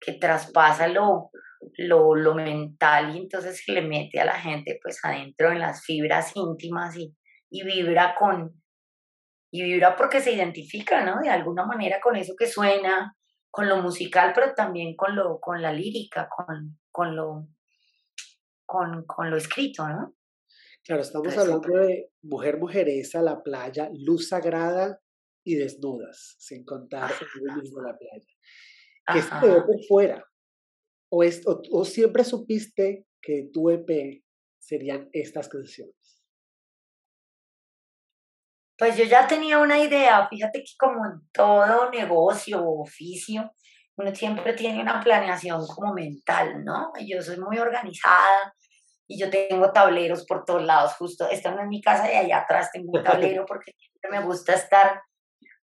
Que 0.00 0.12
traspasa 0.12 0.86
lo, 0.86 1.30
lo, 1.78 2.14
lo 2.14 2.34
mental 2.34 3.14
y 3.14 3.18
entonces 3.18 3.62
se 3.64 3.72
le 3.72 3.82
mete 3.82 4.20
a 4.20 4.24
la 4.24 4.38
gente 4.38 4.78
pues 4.82 5.04
adentro 5.04 5.50
en 5.50 5.58
las 5.58 5.84
fibras 5.84 6.32
íntimas 6.36 6.96
y, 6.96 7.14
y 7.50 7.64
vibra 7.64 8.14
con, 8.14 8.62
y 9.50 9.62
vibra 9.62 9.96
porque 9.96 10.20
se 10.20 10.32
identifica, 10.32 11.04
¿no? 11.04 11.20
De 11.20 11.30
alguna 11.30 11.66
manera 11.66 12.00
con 12.00 12.16
eso 12.16 12.34
que 12.38 12.46
suena, 12.46 13.16
con 13.50 13.68
lo 13.68 13.76
musical, 13.78 14.32
pero 14.34 14.54
también 14.54 14.96
con 14.96 15.14
lo, 15.16 15.38
con 15.40 15.60
la 15.62 15.72
lírica, 15.72 16.28
con, 16.28 16.78
con 16.90 17.16
lo, 17.16 17.46
con, 18.64 19.04
con 19.06 19.30
lo 19.30 19.36
escrito, 19.36 19.88
¿no? 19.88 20.14
Claro, 20.84 21.00
estamos 21.00 21.36
hablando 21.38 21.78
de 21.78 22.10
mujer 22.22 22.58
mujeresa, 22.58 23.22
la 23.22 23.42
playa, 23.42 23.88
luz 23.94 24.28
sagrada 24.28 25.00
y 25.42 25.54
desnudas, 25.54 26.36
sin 26.38 26.62
contar 26.62 27.10
el 27.10 27.56
mismo 27.56 27.80
la 27.80 27.96
playa. 27.96 28.26
¿Qué 29.12 29.22
se 29.22 29.40
te 29.40 29.46
ve 29.46 29.62
por 29.62 29.82
fuera? 29.88 30.24
¿O, 31.10 31.22
es, 31.22 31.42
o, 31.46 31.84
siempre 31.86 32.22
supiste 32.22 33.06
que 33.22 33.48
tu 33.50 33.70
EP 33.70 34.22
serían 34.58 35.08
estas 35.12 35.48
canciones? 35.48 36.22
Pues 38.76 38.96
yo 38.98 39.04
ya 39.04 39.26
tenía 39.26 39.60
una 39.60 39.78
idea, 39.78 40.28
fíjate 40.28 40.58
que 40.58 40.72
como 40.78 41.06
en 41.06 41.20
todo 41.32 41.90
negocio 41.90 42.62
o 42.62 42.82
oficio, 42.82 43.52
uno 43.96 44.14
siempre 44.14 44.52
tiene 44.52 44.82
una 44.82 45.00
planeación 45.02 45.64
como 45.66 45.94
mental, 45.94 46.62
¿no? 46.62 46.92
Yo 47.06 47.22
soy 47.22 47.38
muy 47.38 47.58
organizada 47.58 48.54
y 49.06 49.18
yo 49.18 49.30
tengo 49.30 49.72
tableros 49.72 50.24
por 50.26 50.44
todos 50.44 50.62
lados, 50.62 50.94
justo, 50.94 51.28
esta 51.28 51.50
no 51.50 51.62
es 51.62 51.68
mi 51.68 51.82
casa 51.82 52.10
y 52.10 52.16
allá 52.16 52.38
atrás 52.38 52.70
tengo 52.72 52.92
un 52.92 53.04
tablero 53.04 53.44
porque 53.48 53.72
siempre 53.76 54.18
me 54.18 54.24
gusta 54.24 54.54
estar 54.54 55.02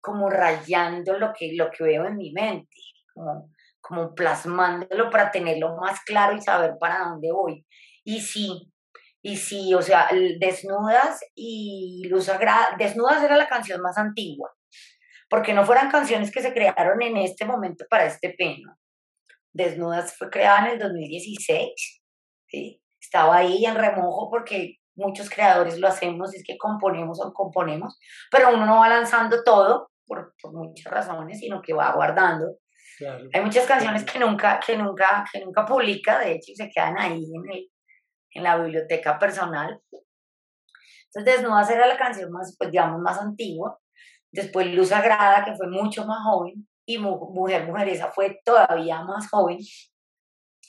como 0.02 0.30
rayando 0.30 1.18
lo 1.18 1.32
que, 1.34 1.54
lo 1.56 1.70
que 1.70 1.84
veo 1.84 2.06
en 2.06 2.18
mi 2.18 2.32
mente, 2.32 2.76
como, 3.14 3.50
como 3.80 4.16
plasmándolo 4.16 5.10
para 5.10 5.32
tenerlo 5.32 5.76
más 5.78 6.02
claro 6.04 6.36
y 6.36 6.42
saber 6.42 6.74
para 6.80 7.06
dónde 7.06 7.32
voy. 7.32 7.66
Y 8.04 8.20
sí, 8.20 8.72
y 9.22 9.38
sí, 9.38 9.74
o 9.76 9.82
sea, 9.82 10.10
Desnudas 10.40 11.20
y 11.36 12.08
Luz 12.10 12.26
Sagrada, 12.26 12.76
Desnudas 12.78 13.24
era 13.24 13.38
la 13.38 13.48
canción 13.48 13.80
más 13.82 13.98
antigua, 13.98 14.52
porque 15.30 15.54
no 15.54 15.64
fueran 15.64 15.92
canciones 15.92 16.32
que 16.32 16.42
se 16.42 16.54
crearon 16.54 17.02
en 17.04 17.18
este 17.18 17.46
momento 17.46 17.86
para 17.90 18.06
este 18.06 18.34
peno. 18.36 18.76
Desnudas 19.54 20.18
fue 20.18 20.30
creada 20.32 20.66
en 20.66 20.74
el 20.74 20.80
2016, 20.80 22.02
¿sí? 22.48 22.81
Estaba 23.02 23.38
ahí 23.38 23.66
en 23.66 23.76
remojo 23.76 24.30
porque 24.30 24.78
muchos 24.96 25.30
creadores 25.30 25.80
lo 25.80 25.88
hacemos, 25.88 26.34
es 26.34 26.44
que 26.46 26.58
componemos 26.58 27.20
o 27.24 27.34
componemos, 27.34 27.98
pero 28.30 28.54
uno 28.54 28.66
no 28.66 28.80
va 28.80 28.90
lanzando 28.90 29.44
todo 29.44 29.90
por, 30.06 30.34
muchas 30.52 30.92
razones, 30.92 31.40
sino 31.40 31.62
que 31.62 31.74
va 31.74 31.94
guardando. 31.94 32.58
Hay 33.34 33.42
muchas 33.42 33.66
canciones 33.66 34.04
que 34.04 34.20
nunca, 34.20 34.60
que 34.60 34.78
nunca, 34.78 35.26
que 35.32 35.44
nunca 35.44 35.66
publica, 35.66 36.20
de 36.20 36.34
hecho, 36.34 36.52
y 36.52 36.56
se 36.56 36.70
quedan 36.70 37.00
ahí 37.00 37.24
en, 37.34 37.52
el, 37.52 37.72
en 38.32 38.44
la 38.44 38.58
biblioteca 38.58 39.18
personal. 39.18 39.82
Entonces, 39.92 41.36
Desnudas 41.36 41.70
era 41.70 41.88
la 41.88 41.98
canción 41.98 42.32
más, 42.32 42.56
pues 42.58 42.70
digamos, 42.70 43.02
más 43.02 43.20
antigua. 43.20 43.80
Después 44.32 44.68
Luz 44.68 44.90
Sagrada, 44.90 45.44
que 45.44 45.56
fue 45.56 45.68
mucho 45.68 46.06
más 46.06 46.20
joven, 46.24 46.68
y 46.86 46.98
Mujer 46.98 47.66
Mujeresa 47.66 48.12
fue 48.12 48.40
todavía 48.44 49.02
más 49.02 49.30
joven. 49.30 49.58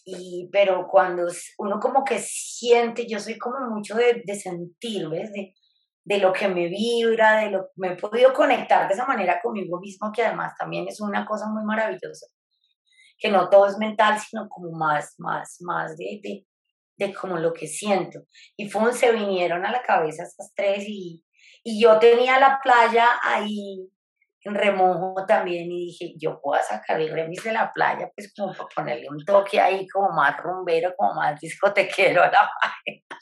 Y, 0.04 0.48
pero 0.52 0.88
cuando 0.90 1.26
uno 1.58 1.78
como 1.78 2.04
que 2.04 2.18
siente, 2.18 3.06
yo 3.06 3.20
soy 3.20 3.38
como 3.38 3.70
mucho 3.70 3.94
de, 3.94 4.22
de 4.24 4.34
sentir, 4.34 5.08
¿ves? 5.08 5.32
De, 5.32 5.54
de 6.04 6.18
lo 6.18 6.32
que 6.32 6.48
me 6.48 6.68
vibra, 6.68 7.36
de 7.36 7.50
lo 7.50 7.70
me 7.76 7.92
he 7.92 7.96
podido 7.96 8.32
conectar 8.32 8.88
de 8.88 8.94
esa 8.94 9.06
manera 9.06 9.40
conmigo 9.40 9.78
mismo, 9.78 10.10
que 10.12 10.24
además 10.24 10.52
también 10.58 10.88
es 10.88 11.00
una 11.00 11.24
cosa 11.24 11.46
muy 11.48 11.64
maravillosa, 11.64 12.26
que 13.18 13.30
no 13.30 13.48
todo 13.48 13.66
es 13.66 13.78
mental, 13.78 14.18
sino 14.18 14.48
como 14.48 14.72
más, 14.72 15.14
más, 15.18 15.58
más 15.60 15.96
de, 15.96 16.20
de, 16.22 16.46
de 16.96 17.14
como 17.14 17.38
lo 17.38 17.52
que 17.52 17.68
siento. 17.68 18.22
Y 18.56 18.68
fue, 18.68 18.92
se 18.92 19.12
vinieron 19.12 19.64
a 19.64 19.70
la 19.70 19.82
cabeza 19.82 20.24
estas 20.24 20.52
tres 20.54 20.84
y, 20.88 21.24
y 21.62 21.80
yo 21.80 21.98
tenía 22.00 22.40
la 22.40 22.60
playa 22.62 23.06
ahí 23.22 23.88
remojo 24.44 25.24
también 25.26 25.70
y 25.70 25.86
dije, 25.86 26.14
yo 26.18 26.40
puedo 26.40 26.60
sacar 26.62 27.00
el 27.00 27.12
remix 27.12 27.44
de 27.44 27.52
la 27.52 27.70
playa, 27.72 28.10
pues 28.14 28.32
como 28.34 28.52
para 28.52 28.68
ponerle 28.74 29.08
un 29.08 29.24
toque 29.24 29.60
ahí 29.60 29.86
como 29.88 30.10
más 30.10 30.36
rumbero, 30.38 30.94
como 30.96 31.14
más 31.14 31.40
discotequero 31.40 32.22
a 32.22 32.30
la 32.30 32.50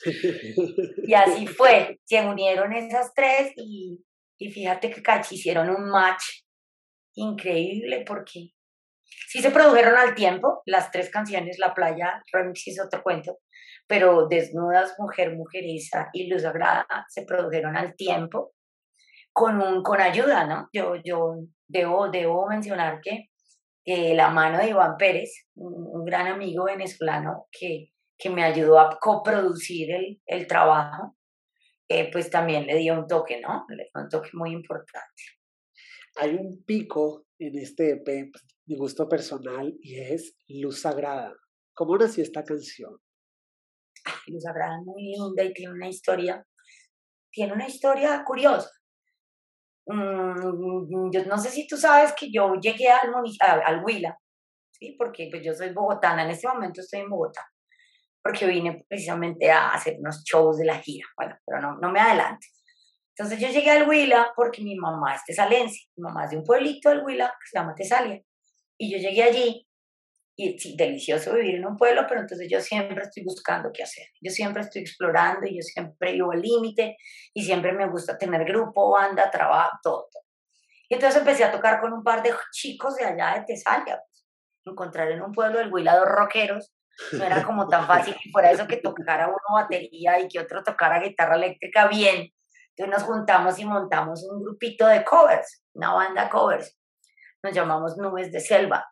Y 1.07 1.15
así 1.15 1.47
fue, 1.47 1.99
se 2.05 2.23
unieron 2.23 2.73
esas 2.73 3.13
tres 3.15 3.53
y, 3.57 4.03
y 4.39 4.51
fíjate 4.51 4.91
que 4.91 5.03
cachi 5.03 5.35
hicieron 5.35 5.69
un 5.69 5.91
match 5.91 6.25
increíble 7.15 8.05
porque 8.07 8.53
sí 9.29 9.43
se 9.43 9.51
produjeron 9.51 9.97
al 9.97 10.15
tiempo, 10.15 10.63
las 10.65 10.91
tres 10.91 11.11
canciones, 11.11 11.59
La 11.59 11.75
Playa, 11.75 12.23
Remix 12.33 12.67
es 12.69 12.81
otro 12.81 13.03
cuento, 13.03 13.39
pero 13.87 14.27
Desnudas, 14.29 14.95
Mujer, 14.99 15.37
Mujeriza 15.37 16.09
y 16.13 16.29
Luz 16.29 16.43
Sagrada 16.43 16.87
se 17.09 17.25
produjeron 17.27 17.77
al 17.77 17.95
tiempo 17.95 18.55
con, 19.33 19.61
un, 19.61 19.83
con 19.83 20.01
ayuda, 20.01 20.47
¿no? 20.47 20.69
Yo, 20.73 20.97
yo 21.05 21.37
debo, 21.69 22.09
debo 22.11 22.47
mencionar 22.49 23.01
que 23.01 23.31
la 23.87 24.31
mano 24.31 24.59
de 24.59 24.69
Iván 24.69 24.97
Pérez, 24.97 25.49
un, 25.55 26.05
gran 26.05 26.27
amigo 26.27 26.65
venezolano 26.65 27.47
que, 27.51 27.91
que 28.17 28.31
me 28.31 28.45
ayudó 28.45 28.79
a 28.79 28.99
coproducir 29.01 29.91
el, 29.91 30.21
el 30.27 30.47
trabajo, 30.47 31.17
eh, 31.89 32.09
pues 32.13 32.31
también 32.31 32.67
le 32.67 32.77
dio 32.77 32.95
un 32.95 33.07
toque, 33.07 33.41
¿no? 33.41 33.67
Le 33.69 33.91
dio 33.93 34.03
un 34.03 34.09
toque 34.09 34.31
muy 34.35 34.53
importante. 34.53 35.23
Hay 36.17 36.35
un 36.35 36.63
pico 36.65 37.27
en 37.39 37.59
este 37.59 37.93
EP 37.93 38.31
de 38.67 38.77
gusto 38.77 39.09
personal 39.09 39.75
y 39.81 39.99
es 39.99 40.37
Luz 40.49 40.83
Sagrada. 40.83 41.35
¿Cómo 41.75 41.97
nació 41.97 42.23
esta 42.23 42.45
canción? 42.45 42.97
Luz 44.27 44.43
Sagrada 44.43 44.79
es 44.79 44.87
muy 44.87 45.03
linda 45.03 45.43
y 45.43 45.53
tiene 45.53 45.73
una 45.73 45.89
historia, 45.89 46.47
tiene 47.33 47.53
una 47.55 47.67
historia 47.67 48.23
curiosa. 48.25 48.71
Mm, 49.93 51.11
yo 51.11 51.25
no 51.25 51.37
sé 51.37 51.51
si 51.51 51.67
tú 51.67 51.77
sabes 51.77 52.13
que 52.13 52.31
yo 52.31 52.55
llegué 52.55 52.89
al, 52.89 53.13
al, 53.65 53.85
Huila, 53.85 54.17
¿sí? 54.71 54.95
porque 54.97 55.29
pues 55.31 55.43
yo 55.45 55.53
soy 55.53 55.73
bogotana, 55.73 56.23
en 56.23 56.31
este 56.31 56.47
momento 56.47 56.81
estoy 56.81 57.01
en 57.01 57.11
Bogotá, 57.11 57.45
porque 58.23 58.47
vine 58.47 58.85
precisamente 58.89 59.51
a 59.51 59.71
hacer 59.71 59.97
unos 59.99 60.23
shows 60.23 60.59
de 60.59 60.67
la 60.67 60.79
gira, 60.79 61.09
bueno, 61.17 61.37
pero 61.45 61.61
no, 61.61 61.77
no 61.79 61.91
me 61.91 61.99
adelante. 61.99 62.47
Entonces 63.17 63.41
yo 63.41 63.49
llegué 63.49 63.71
al 63.71 63.89
Huila 63.89 64.33
porque 64.37 64.63
mi 64.63 64.77
mamá 64.77 65.17
es 65.17 65.25
tesalense, 65.25 65.89
mi 65.97 66.05
mamá 66.05 66.25
es 66.25 66.31
de 66.31 66.37
un 66.37 66.45
pueblito 66.45 66.89
del 66.89 67.03
Huila 67.05 67.27
que 67.29 67.49
se 67.49 67.59
llama 67.59 67.75
Tesalia, 67.75 68.23
y 68.79 68.93
yo 68.93 68.99
llegué 68.99 69.25
allí 69.25 69.67
y 70.43 70.59
sí, 70.59 70.75
delicioso 70.75 71.35
vivir 71.35 71.57
en 71.57 71.67
un 71.67 71.77
pueblo, 71.77 72.07
pero 72.09 72.23
entonces 72.23 72.49
yo 72.51 72.61
siempre 72.61 73.03
estoy 73.03 73.23
buscando 73.25 73.71
qué 73.75 73.83
hacer. 73.83 74.07
Yo 74.23 74.31
siempre 74.31 74.63
estoy 74.63 74.81
explorando 74.81 75.47
y 75.47 75.57
yo 75.57 75.63
siempre 75.63 76.13
vivo 76.13 76.33
al 76.33 76.41
límite 76.41 76.97
y 77.35 77.45
siempre 77.45 77.73
me 77.73 77.87
gusta 77.91 78.17
tener 78.17 78.47
grupo, 78.47 78.91
banda, 78.91 79.31
trabajo, 79.31 79.79
todo, 79.83 80.09
Y 80.89 80.95
entonces 80.95 81.21
empecé 81.21 81.45
a 81.45 81.53
tocar 81.53 81.79
con 81.83 81.93
un 81.93 82.03
par 82.03 82.23
de 82.23 82.33
chicos 82.53 82.97
de 82.97 83.05
allá 83.05 83.39
de 83.39 83.45
Tesalia. 83.45 83.99
Pues. 83.99 84.27
Encontrar 84.65 85.11
en 85.11 85.21
un 85.21 85.33
pueblo 85.33 85.59
del 85.59 85.71
Huila 85.71 85.97
dos 85.97 86.09
rockeros 86.09 86.73
no 87.13 87.25
era 87.25 87.43
como 87.45 87.69
tan 87.69 87.87
fácil 87.87 88.15
que 88.15 88.31
fuera 88.31 88.51
eso 88.51 88.67
que 88.67 88.79
tocara 88.79 89.29
uno 89.29 89.39
batería 89.53 90.21
y 90.21 90.29
que 90.29 90.41
otro 90.41 90.63
tocara 90.63 91.01
guitarra 91.01 91.37
eléctrica 91.37 91.87
bien. 91.89 92.33
Entonces 92.77 92.99
nos 92.99 93.03
juntamos 93.03 93.59
y 93.59 93.67
montamos 93.67 94.25
un 94.25 94.43
grupito 94.43 94.87
de 94.87 95.05
covers, 95.05 95.65
una 95.75 95.93
banda 95.93 96.31
covers. 96.31 96.79
Nos 97.43 97.53
llamamos 97.53 97.99
Nubes 97.99 98.33
de 98.33 98.41
Selva 98.41 98.90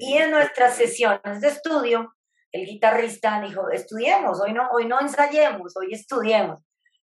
y 0.00 0.16
en 0.16 0.30
nuestras 0.30 0.76
sesiones 0.76 1.40
de 1.40 1.48
estudio, 1.48 2.14
el 2.52 2.66
guitarrista 2.66 3.40
dijo, 3.40 3.70
estudiemos, 3.70 4.40
hoy 4.40 4.52
no, 4.52 4.68
hoy 4.70 4.86
no 4.86 5.00
ensayemos, 5.00 5.76
hoy 5.76 5.92
estudiemos. 5.92 6.60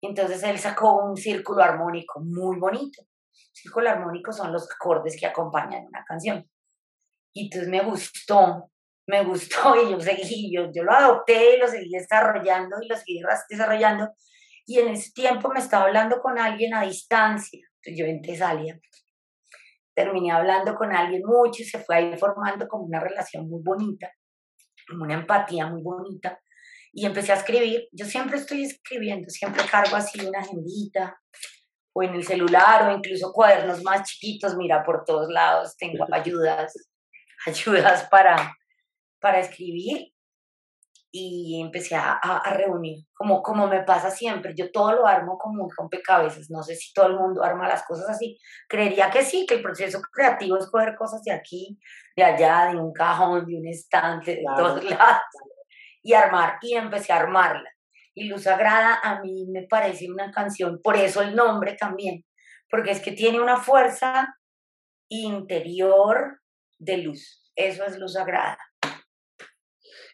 Entonces 0.00 0.42
él 0.42 0.58
sacó 0.58 1.04
un 1.04 1.16
círculo 1.16 1.62
armónico 1.62 2.20
muy 2.20 2.58
bonito. 2.58 3.02
Círculo 3.52 3.90
armónico 3.90 4.32
son 4.32 4.52
los 4.52 4.70
acordes 4.70 5.16
que 5.18 5.26
acompañan 5.26 5.86
una 5.86 6.04
canción. 6.04 6.48
Y 7.32 7.46
entonces 7.46 7.68
me 7.68 7.82
gustó, 7.82 8.70
me 9.06 9.24
gustó 9.24 9.74
y 9.82 9.90
yo 9.90 10.00
seguí, 10.00 10.54
yo, 10.54 10.70
yo 10.72 10.84
lo 10.84 10.92
adopté 10.92 11.56
y 11.56 11.58
lo 11.58 11.66
seguí 11.66 11.90
desarrollando 11.90 12.76
y 12.80 12.88
lo 12.88 12.96
seguí 12.96 13.22
desarrollando. 13.48 14.10
Y 14.66 14.78
en 14.78 14.88
ese 14.88 15.12
tiempo 15.12 15.50
me 15.50 15.60
estaba 15.60 15.84
hablando 15.84 16.20
con 16.20 16.38
alguien 16.38 16.74
a 16.74 16.82
distancia. 16.82 17.60
Entonces 17.82 17.98
yo 17.98 18.06
en 18.06 18.22
Tesalia 18.22 18.80
terminé 19.94 20.32
hablando 20.32 20.74
con 20.74 20.92
alguien 20.92 21.22
mucho 21.24 21.62
y 21.62 21.66
se 21.66 21.78
fue 21.78 21.96
ahí 21.96 22.16
formando 22.18 22.66
como 22.68 22.84
una 22.84 23.00
relación 23.00 23.48
muy 23.48 23.62
bonita, 23.62 24.10
como 24.88 25.04
una 25.04 25.14
empatía 25.14 25.66
muy 25.66 25.82
bonita. 25.82 26.38
Y 26.92 27.06
empecé 27.06 27.32
a 27.32 27.36
escribir. 27.36 27.88
Yo 27.92 28.04
siempre 28.04 28.38
estoy 28.38 28.64
escribiendo, 28.64 29.28
siempre 29.28 29.64
cargo 29.64 29.96
así 29.96 30.24
una 30.24 30.40
agendita 30.40 31.18
o 31.92 32.02
en 32.02 32.14
el 32.14 32.24
celular 32.24 32.88
o 32.88 32.96
incluso 32.96 33.32
cuadernos 33.32 33.82
más 33.82 34.08
chiquitos, 34.08 34.56
mira, 34.56 34.84
por 34.84 35.04
todos 35.04 35.28
lados 35.28 35.76
tengo 35.76 36.04
ayudas, 36.12 36.74
ayudas 37.46 38.08
para, 38.10 38.56
para 39.20 39.40
escribir 39.40 40.13
y 41.16 41.60
empecé 41.60 41.94
a, 41.94 42.14
a, 42.14 42.54
reunir, 42.54 43.06
como, 43.14 43.40
como 43.40 43.68
me 43.68 43.84
pasa 43.84 44.10
siempre, 44.10 44.52
yo 44.56 44.72
todo 44.72 44.94
lo 44.94 45.06
armo 45.06 45.38
como 45.38 45.62
un 45.62 45.70
rompecabezas, 45.70 46.50
no 46.50 46.60
sé 46.60 46.74
si 46.74 46.92
todo 46.92 47.06
el 47.06 47.14
mundo 47.14 47.44
arma 47.44 47.68
las 47.68 47.84
cosas 47.84 48.10
así, 48.10 48.36
creería 48.68 49.12
que 49.12 49.22
sí, 49.22 49.46
que 49.46 49.54
el 49.54 49.62
proceso 49.62 50.00
creativo 50.12 50.58
es 50.58 50.68
coger 50.68 50.96
cosas 50.96 51.22
de 51.22 51.30
aquí, 51.30 51.78
de 52.16 52.24
allá, 52.24 52.72
de 52.72 52.78
un 52.78 52.92
cajón, 52.92 53.46
de 53.46 53.56
un 53.56 53.68
estante, 53.68 54.32
de 54.32 54.44
todos 54.56 54.82
lados, 54.90 55.22
y 56.02 56.14
armar, 56.14 56.58
y 56.60 56.74
empecé 56.74 57.12
a 57.12 57.20
armarla. 57.20 57.70
Y 58.12 58.24
Luz 58.24 58.42
Sagrada 58.42 58.98
a 59.00 59.20
mí 59.20 59.46
me 59.52 59.68
parece 59.68 60.10
una 60.10 60.32
canción, 60.32 60.80
por 60.82 60.96
eso 60.96 61.22
el 61.22 61.36
nombre 61.36 61.74
también, 61.74 62.24
porque 62.68 62.90
es 62.90 63.00
que 63.00 63.12
tiene 63.12 63.40
una 63.40 63.58
fuerza 63.58 64.36
interior 65.08 66.40
de 66.76 66.96
luz, 66.96 67.52
eso 67.54 67.84
es 67.84 68.00
Luz 68.00 68.14
Sagrada 68.14 68.58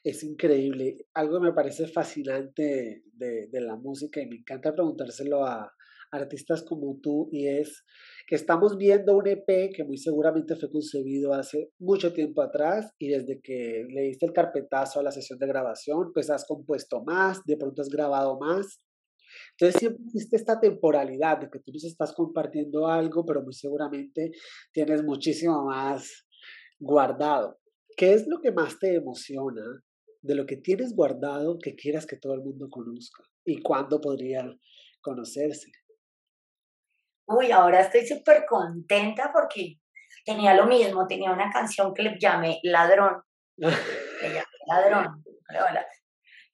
Es 0.03 0.23
increíble. 0.23 1.07
Algo 1.15 1.41
que 1.41 1.47
me 1.47 1.53
parece 1.53 1.87
fascinante 1.89 3.03
de, 3.13 3.49
de 3.49 3.61
la 3.61 3.77
música 3.77 4.21
y 4.21 4.27
me 4.27 4.37
encanta 4.37 4.75
preguntárselo 4.75 5.45
a 5.45 5.73
artistas 6.13 6.63
como 6.63 6.99
tú 7.01 7.29
y 7.31 7.47
es 7.47 7.85
que 8.27 8.35
estamos 8.35 8.77
viendo 8.77 9.17
un 9.17 9.29
EP 9.29 9.73
que 9.75 9.85
muy 9.85 9.97
seguramente 9.97 10.57
fue 10.57 10.71
concebido 10.71 11.33
hace 11.35 11.71
mucho 11.79 12.13
tiempo 12.13 12.43
atrás 12.43 12.93
y 12.99 13.09
desde 13.09 13.41
que 13.41 13.85
le 13.89 14.03
diste 14.03 14.27
el 14.27 14.33
carpetazo 14.33 15.01
a 15.01 15.03
la 15.03 15.13
sesión 15.13 15.39
de 15.39 15.47
grabación, 15.47 16.13
pues 16.13 16.31
has 16.31 16.45
compuesto 16.47 17.03
más, 17.05 17.45
de 17.45 17.57
pronto 17.57 17.83
has 17.83 17.89
grabado 17.89 18.39
más. 18.39 18.81
Entonces 19.53 19.79
siempre 19.79 20.05
existe 20.07 20.37
esta 20.37 20.59
temporalidad 20.59 21.39
de 21.39 21.51
que 21.51 21.61
tú 21.61 21.73
nos 21.73 21.85
estás 21.85 22.13
compartiendo 22.13 22.89
algo, 22.89 23.25
pero 23.25 23.43
muy 23.43 23.53
seguramente 23.53 24.33
tienes 24.73 25.05
muchísimo 25.05 25.65
más 25.65 26.27
guardado. 26.79 27.60
¿Qué 27.97 28.15
es 28.15 28.27
lo 28.27 28.41
que 28.41 28.53
más 28.53 28.79
te 28.79 28.95
emociona 28.95 29.63
de 30.23 30.35
lo 30.35 30.47
que 30.47 30.57
tienes 30.57 30.95
guardado 30.95 31.59
que 31.63 31.75
quieras 31.75 32.07
que 32.07 32.17
todo 32.17 32.35
el 32.35 32.41
mundo 32.41 32.69
conozca? 32.71 33.23
¿Y 33.45 33.61
cuándo 33.63 34.01
podría 34.01 34.45
conocerse? 35.01 35.71
Uy, 37.27 37.53
ahora 37.53 37.81
estoy 37.81 38.07
súper 38.07 38.45
contenta 38.49 39.31
porque 39.33 39.77
tenía 40.25 40.55
lo 40.55 40.67
mismo, 40.67 41.07
tenía 41.07 41.31
una 41.31 41.51
canción 41.51 41.95
que 41.95 42.03
le 42.03 42.17
llamé 42.19 42.59
Ladrón. 42.63 43.23
Le 43.57 43.69
llamé 43.69 44.45
Ladrón. 44.67 45.25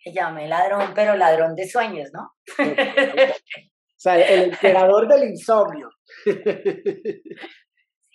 Le 0.04 0.12
llamé 0.12 0.48
Ladrón, 0.48 0.92
pero 0.94 1.16
ladrón 1.16 1.54
de 1.54 1.68
sueños, 1.68 2.10
¿no? 2.12 2.34
o 2.58 3.98
sea, 3.98 4.18
el 4.18 4.44
emperador 4.52 5.08
del 5.08 5.30
insomnio. 5.30 5.88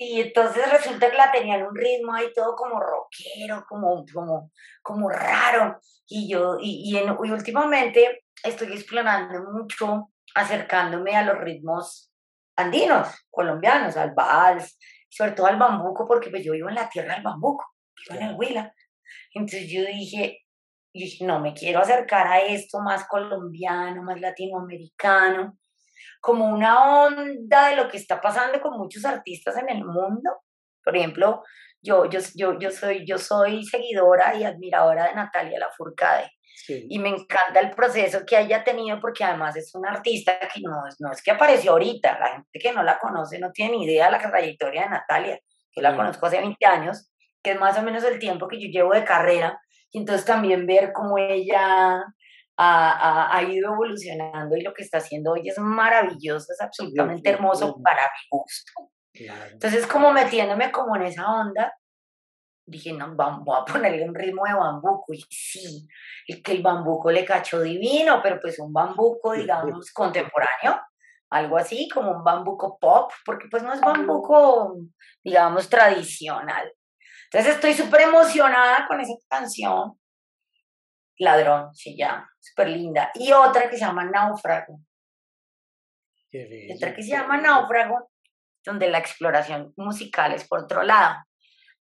Y 0.04 0.20
entonces 0.20 0.68
resulta 0.72 1.12
que 1.12 1.16
la 1.16 1.32
tenía 1.32 1.58
en 1.58 1.68
un 1.68 1.76
ritmo 1.76 2.12
ahí 2.12 2.34
todo 2.34 2.56
como 2.56 2.80
rockero, 2.80 3.64
como, 3.70 4.04
como, 4.12 4.52
como 4.82 5.08
raro. 5.08 5.80
Y 6.08 6.28
yo, 6.28 6.58
y, 6.60 6.90
y, 6.90 6.98
en, 6.98 7.16
y 7.24 7.30
últimamente 7.30 8.24
estoy 8.42 8.74
explorando 8.74 9.44
mucho, 9.52 10.10
acercándome 10.34 11.16
a 11.16 11.22
los 11.22 11.38
ritmos 11.38 12.12
andinos, 12.56 13.10
colombianos, 13.30 13.96
al 13.96 14.16
vals, 14.16 14.80
sobre 15.08 15.34
todo 15.34 15.46
al 15.46 15.60
bambuco, 15.60 16.08
porque 16.08 16.32
pues 16.32 16.44
yo 16.44 16.54
vivo 16.54 16.70
en 16.70 16.76
la 16.76 16.90
tierra 16.90 17.14
del 17.14 17.24
bambuco, 17.24 17.64
vivo 17.96 18.20
en 18.20 18.28
el 18.30 18.36
Huila. 18.36 18.74
Entonces 19.36 19.70
yo 19.70 19.86
dije, 19.86 20.40
yo 20.96 21.06
dije, 21.06 21.26
no, 21.26 21.40
me 21.40 21.54
quiero 21.54 21.80
acercar 21.80 22.26
a 22.26 22.40
esto 22.40 22.80
más 22.80 23.08
colombiano, 23.08 24.02
más 24.02 24.20
latinoamericano, 24.20 25.60
como 26.22 26.46
una 26.46 27.04
onda 27.04 27.70
de 27.70 27.76
lo 27.76 27.90
que 27.90 27.98
está 27.98 28.22
pasando 28.22 28.62
con 28.62 28.78
muchos 28.78 29.04
artistas 29.04 29.58
en 29.58 29.70
el 29.70 29.84
mundo. 29.84 30.44
Por 30.84 30.96
ejemplo, 30.96 31.44
yo, 31.82 32.10
yo, 32.10 32.20
yo, 32.36 32.60
yo, 32.60 32.72
soy, 32.72 33.06
yo 33.06 33.18
soy 33.18 33.66
seguidora 33.66 34.36
y 34.36 34.44
admiradora 34.44 35.08
de 35.08 35.16
Natalia 35.16 35.60
Lafourcade. 35.60 36.32
Y 36.68 37.00
me 37.00 37.10
encanta 37.10 37.60
el 37.60 37.72
proceso 37.72 38.24
que 38.26 38.38
haya 38.38 38.64
tenido 38.64 39.02
porque 39.02 39.24
además 39.24 39.56
es 39.56 39.74
una 39.74 39.92
artista 39.92 40.40
que 40.40 40.62
no, 40.62 40.84
no 41.00 41.12
es 41.12 41.22
que 41.22 41.32
apareció 41.32 41.72
ahorita, 41.72 42.20
la 42.20 42.34
gente 42.34 42.60
que 42.60 42.72
no 42.72 42.84
la 42.84 43.00
conoce 43.00 43.40
no 43.40 43.52
tiene 43.52 43.78
ni 43.78 43.86
idea 43.86 44.06
de 44.06 44.12
la 44.12 44.20
trayectoria 44.20 44.84
de 44.84 44.90
Natalia. 44.90 45.40
Yo 45.76 45.82
la 45.82 45.96
conozco 45.96 46.28
hace 46.28 46.38
20 46.38 46.64
años, 46.66 47.12
que 47.42 47.52
es 47.52 47.60
más 47.60 47.78
o 47.78 47.82
menos 47.82 48.04
el 48.04 48.20
tiempo 48.20 48.48
que 48.48 48.62
yo 48.62 48.68
llevo 48.68 48.94
de 48.94 49.04
carrera, 49.04 49.60
y 49.92 50.00
entonces 50.00 50.26
también 50.26 50.68
ver 50.68 50.94
cómo 50.94 51.18
ella 51.18 52.04
ha, 52.62 53.36
ha, 53.36 53.44
ido 53.44 53.74
evolucionando 53.74 54.56
y 54.56 54.62
lo 54.62 54.74
que 54.74 54.84
está 54.84 55.00
haciendo 55.00 55.32
hoy 55.32 55.48
es 55.50 55.58
maravilloso, 55.58 56.52
es 56.52 56.62
absolutamente 56.62 57.30
hermoso 57.30 57.82
para 57.82 58.04
mi 58.04 58.28
gusto. 58.30 58.92
Entonces, 59.14 59.88
como 59.88 60.12
metiéndome 60.12 60.72
como 60.72 60.96
en 60.96 61.04
esa 61.04 61.30
onda, 61.30 61.74
dije, 62.66 62.94
no, 62.94 63.16
voy 63.16 63.58
a 63.60 63.66
ponerle 63.66 64.08
un 64.08 64.16
ritmo 64.16 64.46
de 64.46 64.54
bambuco. 64.54 65.14
Y 65.14 65.22
sí, 65.30 65.88
el 66.28 66.42
que 66.42 66.54
el 66.54 66.62
bambuco 66.62 67.12
le 67.12 67.26
cachó 67.26 67.62
divino, 67.62 68.20
pero 68.22 68.40
pues 68.40 68.60
un 68.60 68.72
bambuco, 68.72 69.34
digamos, 69.34 69.92
contemporáneo, 69.92 70.80
algo 71.30 71.58
así, 71.58 71.88
como 71.90 72.12
un 72.12 72.24
bambuco 72.24 72.78
pop, 72.80 73.12
porque 73.26 73.48
pues 73.50 73.64
no 73.64 73.74
es 73.74 73.82
bambuco, 73.82 74.76
digamos, 75.24 75.70
tradicional. 75.70 76.72
Entonces 77.26 77.56
estoy 77.56 77.74
súper 77.74 78.02
emocionada 78.02 78.86
con 78.88 79.00
esa 79.00 79.14
canción. 79.30 79.94
Ladrón 81.22 81.74
se 81.74 81.96
llama, 81.96 82.30
súper 82.40 82.70
linda. 82.70 83.12
Y 83.16 83.32
otra 83.32 83.70
que 83.70 83.78
se 83.78 83.86
llama 83.86 84.06
Náufrago. 84.06 84.80
Otra 86.76 86.96
que 86.96 87.04
se 87.04 87.10
llama 87.10 87.38
Náufrago, 87.38 88.12
donde 88.66 88.90
la 88.90 88.98
exploración 88.98 89.74
musical 89.78 90.34
es 90.34 90.48
por 90.48 90.64
otro 90.64 90.84
lado. 90.84 91.16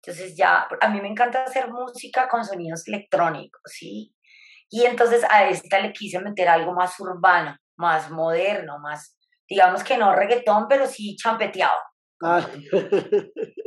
Entonces 0.03 0.37
ya, 0.37 0.66
a 0.81 0.88
mí 0.88 1.01
me 1.01 1.09
encanta 1.09 1.44
hacer 1.44 1.68
música 1.68 2.29
con 2.29 2.44
sonidos 2.44 2.87
electrónicos, 2.87 3.61
¿sí? 3.66 4.14
Y 4.70 4.85
entonces 4.85 5.25
a 5.29 5.49
esta 5.49 5.81
le 5.81 5.92
quise 5.92 6.18
meter 6.20 6.49
algo 6.49 6.72
más 6.72 6.99
urbano, 7.01 7.57
más 7.77 8.11
moderno, 8.11 8.79
más, 8.79 9.18
digamos 9.49 9.85
que 9.85 9.99
no 9.99 10.14
reggaetón, 10.14 10.66
pero 10.68 10.87
sí 10.87 11.16
champeteado. 11.16 11.79
Ah. 12.22 12.46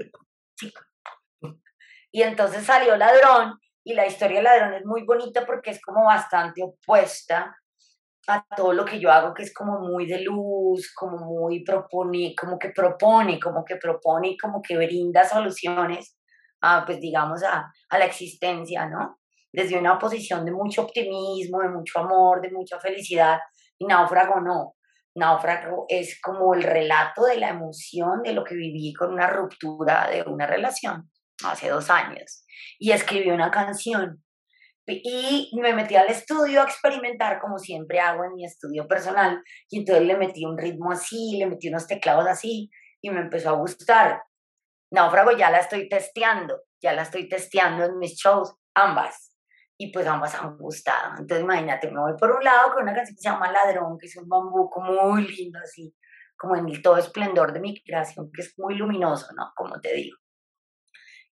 Y 2.11 2.23
entonces 2.23 2.65
salió 2.65 2.95
Ladrón 2.97 3.59
y 3.89 3.93
la 3.95 4.05
historia 4.05 4.37
de 4.37 4.43
Ladrón 4.43 4.73
es 4.75 4.85
muy 4.85 5.03
bonita 5.03 5.45
porque 5.47 5.71
es 5.71 5.81
como 5.81 6.05
bastante 6.05 6.61
opuesta 6.61 7.57
a 8.27 8.45
todo 8.55 8.73
lo 8.73 8.85
que 8.85 8.99
yo 8.99 9.11
hago, 9.11 9.33
que 9.33 9.41
es 9.41 9.51
como 9.51 9.79
muy 9.79 10.05
de 10.05 10.21
luz, 10.21 10.93
como 10.93 11.17
muy 11.17 11.63
propone, 11.63 12.35
como 12.39 12.59
que 12.59 12.69
propone, 12.69 13.39
como 13.39 13.65
que 13.65 13.77
propone, 13.77 14.37
como 14.39 14.61
que 14.61 14.77
brinda 14.77 15.23
soluciones 15.23 16.15
a, 16.61 16.85
pues 16.85 16.99
digamos, 16.99 17.41
a, 17.43 17.71
a 17.89 17.97
la 17.97 18.05
existencia, 18.05 18.85
¿no? 18.85 19.17
Desde 19.51 19.79
una 19.79 19.97
posición 19.97 20.45
de 20.45 20.51
mucho 20.51 20.83
optimismo, 20.83 21.61
de 21.61 21.69
mucho 21.69 21.99
amor, 21.99 22.41
de 22.41 22.51
mucha 22.51 22.79
felicidad, 22.79 23.39
y 23.79 23.87
náufrago 23.87 24.39
no. 24.39 24.75
Náufrago 25.15 25.85
es 25.89 26.21
como 26.21 26.53
el 26.53 26.61
relato 26.61 27.25
de 27.25 27.37
la 27.37 27.49
emoción 27.49 28.21
de 28.21 28.33
lo 28.33 28.43
que 28.43 28.53
viví 28.53 28.93
con 28.93 29.11
una 29.11 29.25
ruptura 29.25 30.07
de 30.11 30.21
una 30.21 30.45
relación 30.45 31.09
hace 31.43 31.69
dos 31.69 31.89
años. 31.89 32.45
Y 32.77 32.91
escribí 32.91 33.29
una 33.29 33.51
canción 33.51 34.23
y 34.91 35.51
me 35.61 35.73
metí 35.73 35.95
al 35.95 36.07
estudio 36.07 36.61
a 36.61 36.65
experimentar 36.65 37.39
como 37.39 37.59
siempre 37.59 37.99
hago 37.99 38.23
en 38.23 38.33
mi 38.33 38.45
estudio 38.45 38.87
personal 38.87 39.43
y 39.69 39.79
entonces 39.79 40.05
le 40.05 40.17
metí 40.17 40.45
un 40.45 40.57
ritmo 40.57 40.91
así, 40.91 41.37
le 41.37 41.45
metí 41.45 41.69
unos 41.69 41.87
teclados 41.87 42.27
así 42.27 42.69
y 43.01 43.09
me 43.09 43.21
empezó 43.21 43.49
a 43.49 43.53
gustar. 43.53 44.23
Náufrago 44.91 45.31
ya 45.31 45.51
la 45.51 45.59
estoy 45.59 45.87
testeando, 45.87 46.63
ya 46.81 46.93
la 46.93 47.03
estoy 47.03 47.29
testeando 47.29 47.85
en 47.85 47.97
mis 47.99 48.15
shows, 48.15 48.55
ambas. 48.73 49.35
Y 49.77 49.93
pues 49.93 50.05
ambas 50.07 50.35
han 50.35 50.57
gustado. 50.57 51.11
Entonces 51.19 51.43
imagínate, 51.43 51.89
me 51.89 52.01
voy 52.01 52.13
por 52.19 52.31
un 52.31 52.43
lado 52.43 52.73
con 52.73 52.83
una 52.83 52.93
canción 52.93 53.15
que 53.15 53.21
se 53.21 53.29
llama 53.29 53.51
Ladrón, 53.51 53.97
que 53.97 54.07
es 54.07 54.17
un 54.17 54.27
bambuco 54.27 54.81
muy 54.81 55.25
lindo, 55.25 55.59
así, 55.59 55.95
como 56.37 56.55
en 56.57 56.67
el 56.67 56.81
todo 56.81 56.97
esplendor 56.97 57.53
de 57.53 57.61
mi 57.61 57.81
creación, 57.81 58.29
que 58.33 58.41
es 58.41 58.53
muy 58.57 58.75
luminoso, 58.75 59.27
¿no? 59.37 59.53
Como 59.55 59.79
te 59.79 59.93
digo. 59.93 60.17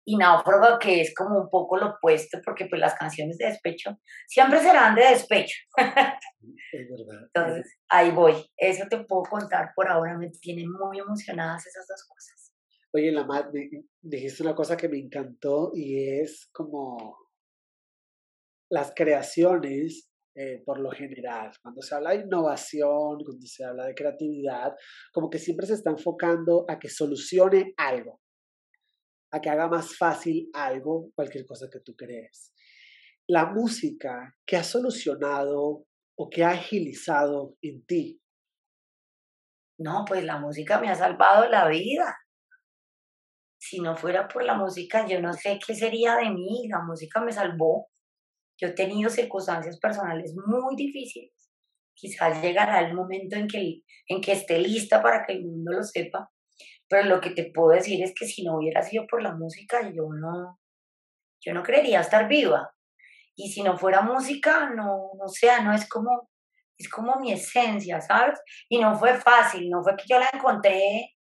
Y 0.07 0.17
Náufrago, 0.17 0.77
que 0.79 1.01
es 1.01 1.13
como 1.15 1.39
un 1.39 1.49
poco 1.49 1.77
lo 1.77 1.95
opuesto, 1.95 2.39
porque 2.45 2.67
pues 2.67 2.79
las 2.79 2.93
canciones 2.93 3.37
de 3.37 3.47
despecho 3.47 3.97
siempre 4.27 4.59
serán 4.59 4.93
de 4.93 5.01
despecho. 5.01 5.57
Es 6.71 6.89
verdad. 6.89 7.23
Entonces, 7.33 7.77
ahí 7.89 8.11
voy. 8.11 8.33
Eso 8.55 8.85
te 8.87 9.03
puedo 9.03 9.23
contar 9.23 9.71
por 9.75 9.87
ahora. 9.87 10.17
Me 10.17 10.29
tienen 10.29 10.69
muy 10.69 10.99
emocionadas 10.99 11.65
esas 11.65 11.87
dos 11.87 12.05
cosas. 12.07 12.53
Oye, 12.93 13.11
la 13.11 13.25
me 13.25 13.83
dijiste 14.01 14.43
una 14.43 14.55
cosa 14.55 14.77
que 14.77 14.87
me 14.87 14.99
encantó 14.99 15.71
y 15.73 16.19
es 16.19 16.47
como 16.53 17.17
las 18.69 18.93
creaciones, 18.95 20.09
eh, 20.35 20.61
por 20.65 20.79
lo 20.79 20.91
general, 20.91 21.51
cuando 21.61 21.81
se 21.81 21.95
habla 21.95 22.11
de 22.11 22.23
innovación, 22.25 23.23
cuando 23.23 23.45
se 23.45 23.63
habla 23.63 23.85
de 23.85 23.95
creatividad, 23.95 24.73
como 25.13 25.29
que 25.29 25.39
siempre 25.39 25.65
se 25.65 25.73
está 25.73 25.89
enfocando 25.89 26.65
a 26.67 26.79
que 26.79 26.89
solucione 26.89 27.73
algo, 27.77 28.21
a 29.31 29.41
que 29.41 29.49
haga 29.49 29.67
más 29.67 29.97
fácil 29.97 30.49
algo, 30.53 31.11
cualquier 31.15 31.45
cosa 31.45 31.67
que 31.71 31.79
tú 31.79 31.95
crees. 31.95 32.53
La 33.27 33.47
música, 33.47 34.35
¿qué 34.45 34.57
ha 34.57 34.63
solucionado 34.63 35.85
o 36.17 36.29
qué 36.29 36.43
ha 36.43 36.51
agilizado 36.51 37.57
en 37.61 37.85
ti? 37.85 38.21
No, 39.77 40.05
pues 40.07 40.23
la 40.23 40.39
música 40.39 40.79
me 40.79 40.89
ha 40.89 40.95
salvado 40.95 41.49
la 41.49 41.67
vida 41.67 42.15
si 43.65 43.79
no 43.79 43.97
fuera 43.97 44.27
por 44.27 44.43
la 44.43 44.53
música, 44.53 45.07
yo 45.07 45.19
no 45.19 45.33
sé 45.33 45.59
qué 45.65 45.73
sería 45.73 46.17
de 46.17 46.29
mí. 46.29 46.67
La 46.69 46.81
música 46.81 47.19
me 47.21 47.31
salvó. 47.31 47.87
Yo 48.59 48.67
he 48.67 48.73
tenido 48.73 49.09
circunstancias 49.09 49.79
personales 49.79 50.35
muy 50.35 50.75
difíciles. 50.75 51.33
Quizás 51.95 52.41
llegará 52.43 52.87
el 52.87 52.93
momento 52.93 53.35
en 53.35 53.47
que, 53.47 53.81
en 54.07 54.21
que 54.21 54.33
esté 54.33 54.59
lista 54.59 55.01
para 55.01 55.25
que 55.25 55.33
el 55.33 55.45
mundo 55.45 55.71
lo 55.73 55.83
sepa. 55.83 56.29
Pero 56.87 57.09
lo 57.09 57.21
que 57.21 57.31
te 57.31 57.51
puedo 57.53 57.69
decir 57.69 58.03
es 58.03 58.13
que 58.13 58.25
si 58.25 58.43
no 58.43 58.57
hubiera 58.57 58.81
sido 58.81 59.05
por 59.07 59.21
la 59.21 59.33
música, 59.33 59.81
yo 59.93 60.07
no, 60.11 60.59
yo 61.41 61.53
no 61.53 61.63
creería 61.63 62.01
estar 62.01 62.27
viva. 62.27 62.71
Y 63.35 63.51
si 63.51 63.63
no 63.63 63.77
fuera 63.77 64.01
música, 64.01 64.69
no, 64.69 65.11
no 65.17 65.27
sea, 65.27 65.61
no 65.61 65.73
es 65.73 65.89
como, 65.89 66.29
es 66.77 66.89
como 66.89 67.15
mi 67.19 67.33
esencia, 67.33 67.99
¿sabes? 68.01 68.39
Y 68.69 68.79
no 68.79 68.95
fue 68.97 69.15
fácil, 69.15 69.69
no 69.69 69.83
fue 69.83 69.95
que 69.95 70.05
yo 70.07 70.19
la 70.19 70.29
encontré 70.31 71.15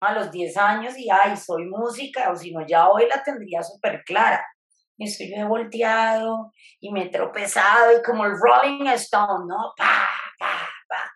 a 0.00 0.14
los 0.14 0.30
10 0.30 0.56
años 0.56 0.98
y, 0.98 1.08
ay, 1.10 1.36
soy 1.36 1.66
música, 1.66 2.30
o 2.32 2.36
si 2.36 2.52
no, 2.52 2.66
ya 2.66 2.88
hoy 2.88 3.06
la 3.08 3.22
tendría 3.22 3.62
súper 3.62 4.02
clara. 4.04 4.44
y 4.96 5.04
estoy 5.04 5.30
yo 5.30 5.36
he 5.36 5.44
volteado 5.44 6.52
y 6.80 6.92
me 6.92 7.04
he 7.04 7.10
tropezado 7.10 7.96
y 7.96 8.02
como 8.02 8.24
el 8.24 8.32
Rolling 8.32 8.86
Stone, 8.88 9.46
¿no? 9.46 9.72
Pa, 9.76 10.08
pa, 10.38 10.68
pa. 10.88 11.12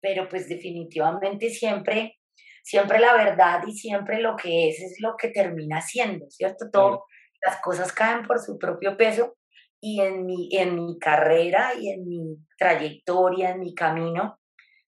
Pero 0.00 0.28
pues 0.28 0.48
definitivamente 0.48 1.50
siempre, 1.50 2.19
siempre 2.62 2.98
la 2.98 3.14
verdad 3.14 3.62
y 3.66 3.72
siempre 3.72 4.20
lo 4.20 4.36
que 4.36 4.68
es 4.68 4.80
es 4.80 4.96
lo 5.00 5.16
que 5.16 5.28
termina 5.28 5.80
siendo, 5.80 6.30
¿cierto? 6.30 6.70
Todo, 6.70 7.04
las 7.44 7.60
cosas 7.60 7.92
caen 7.92 8.26
por 8.26 8.38
su 8.38 8.58
propio 8.58 8.96
peso 8.96 9.36
y 9.80 10.00
en 10.00 10.26
mi, 10.26 10.48
en 10.52 10.74
mi 10.74 10.98
carrera 10.98 11.72
y 11.78 11.90
en 11.90 12.06
mi 12.06 12.36
trayectoria, 12.58 13.50
en 13.50 13.60
mi 13.60 13.74
camino, 13.74 14.38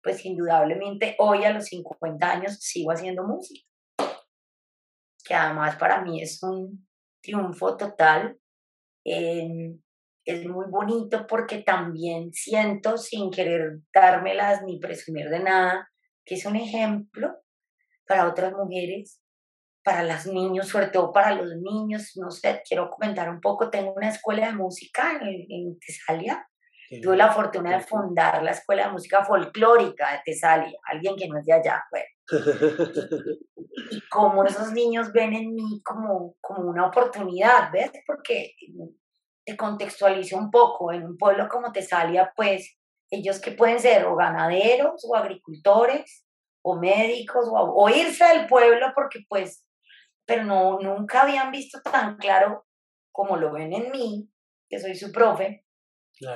pues 0.02 0.24
indudablemente 0.24 1.16
hoy 1.18 1.44
a 1.44 1.52
los 1.52 1.64
50 1.66 2.30
años 2.30 2.58
sigo 2.60 2.92
haciendo 2.92 3.24
música, 3.24 3.66
que 5.24 5.34
además 5.34 5.76
para 5.76 6.02
mí 6.02 6.22
es 6.22 6.40
un 6.42 6.88
triunfo 7.20 7.76
total. 7.76 8.38
Em, 9.04 9.80
es 10.24 10.46
muy 10.46 10.66
bonito 10.68 11.26
porque 11.26 11.58
también 11.58 12.32
siento, 12.32 12.96
sin 12.98 13.30
querer 13.30 13.78
dármelas 13.92 14.62
ni 14.64 14.78
presumir 14.78 15.28
de 15.28 15.40
nada, 15.40 15.88
que 16.24 16.36
es 16.36 16.46
un 16.46 16.56
ejemplo 16.56 17.36
para 18.06 18.28
otras 18.28 18.52
mujeres, 18.52 19.20
para 19.82 20.02
los 20.02 20.26
niños, 20.26 20.68
sobre 20.68 20.88
todo 20.88 21.12
para 21.12 21.34
los 21.34 21.54
niños. 21.56 22.12
No 22.16 22.30
sé, 22.30 22.62
quiero 22.68 22.90
comentar 22.90 23.28
un 23.30 23.40
poco. 23.40 23.70
Tengo 23.70 23.92
una 23.92 24.08
escuela 24.08 24.46
de 24.46 24.54
música 24.54 25.18
en, 25.20 25.46
en 25.48 25.78
Tesalia 25.78 26.46
Tuve 27.02 27.16
la 27.16 27.32
fortuna 27.32 27.76
de 27.76 27.82
fundar 27.82 28.42
la 28.42 28.52
Escuela 28.52 28.86
de 28.86 28.92
Música 28.92 29.24
Folclórica 29.24 30.12
de 30.12 30.20
Tesalia, 30.24 30.78
alguien 30.84 31.16
que 31.16 31.28
no 31.28 31.38
es 31.38 31.44
de 31.44 31.52
allá. 31.52 31.84
y, 33.90 34.00
como 34.08 34.44
esos 34.44 34.72
niños 34.72 35.12
ven 35.12 35.34
en 35.34 35.54
mí 35.54 35.82
como, 35.84 36.36
como 36.40 36.70
una 36.70 36.86
oportunidad, 36.86 37.72
¿ves? 37.72 37.90
Porque 38.06 38.54
te 39.44 39.56
contextualizo 39.56 40.36
un 40.36 40.50
poco, 40.50 40.92
en 40.92 41.04
un 41.04 41.16
pueblo 41.16 41.48
como 41.48 41.72
Tesalia, 41.72 42.32
pues 42.36 42.78
ellos 43.10 43.40
que 43.40 43.52
pueden 43.52 43.80
ser 43.80 44.04
o 44.06 44.14
ganaderos 44.14 45.04
o 45.08 45.16
agricultores 45.16 46.24
o 46.68 46.74
médicos 46.74 47.46
o, 47.48 47.84
o 47.84 47.88
irse 47.88 48.24
del 48.24 48.46
pueblo 48.48 48.92
porque 48.92 49.20
pues, 49.28 49.64
pero 50.26 50.42
no, 50.42 50.80
nunca 50.80 51.22
habían 51.22 51.52
visto 51.52 51.80
tan 51.80 52.16
claro 52.16 52.66
como 53.12 53.36
lo 53.36 53.52
ven 53.52 53.72
en 53.72 53.92
mí, 53.92 54.28
que 54.68 54.80
soy 54.80 54.96
su 54.96 55.12
profe, 55.12 55.64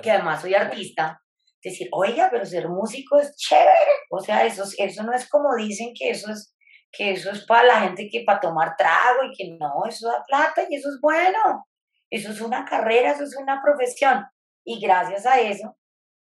que 0.03 0.11
además 0.11 0.41
soy 0.41 0.55
artista, 0.55 1.21
decir, 1.63 1.89
oiga, 1.93 2.29
pero 2.31 2.47
ser 2.47 2.69
músico 2.69 3.19
es 3.19 3.35
chévere. 3.37 3.93
O 4.11 4.21
sea, 4.21 4.47
eso, 4.47 4.63
eso 4.79 5.03
no 5.03 5.13
es 5.13 5.29
como 5.29 5.57
dicen 5.57 5.93
que 5.99 6.11
eso 6.11 6.31
es, 6.31 6.55
que 6.93 7.11
eso 7.11 7.33
es 7.33 7.45
para 7.45 7.67
la 7.67 7.81
gente 7.81 8.09
que 8.11 8.23
para 8.25 8.41
tomar 8.41 8.77
trago 8.79 9.25
y 9.25 9.37
que 9.37 9.57
no, 9.59 9.85
eso 9.89 10.09
da 10.09 10.25
plata 10.27 10.65
y 10.71 10.77
eso 10.77 10.89
es 10.89 11.01
bueno. 11.03 11.67
Eso 12.09 12.31
es 12.31 12.41
una 12.41 12.65
carrera, 12.65 13.13
eso 13.13 13.25
es 13.25 13.37
una 13.37 13.61
profesión. 13.63 14.25
Y 14.65 14.81
gracias 14.81 15.27
a 15.27 15.41
eso 15.41 15.77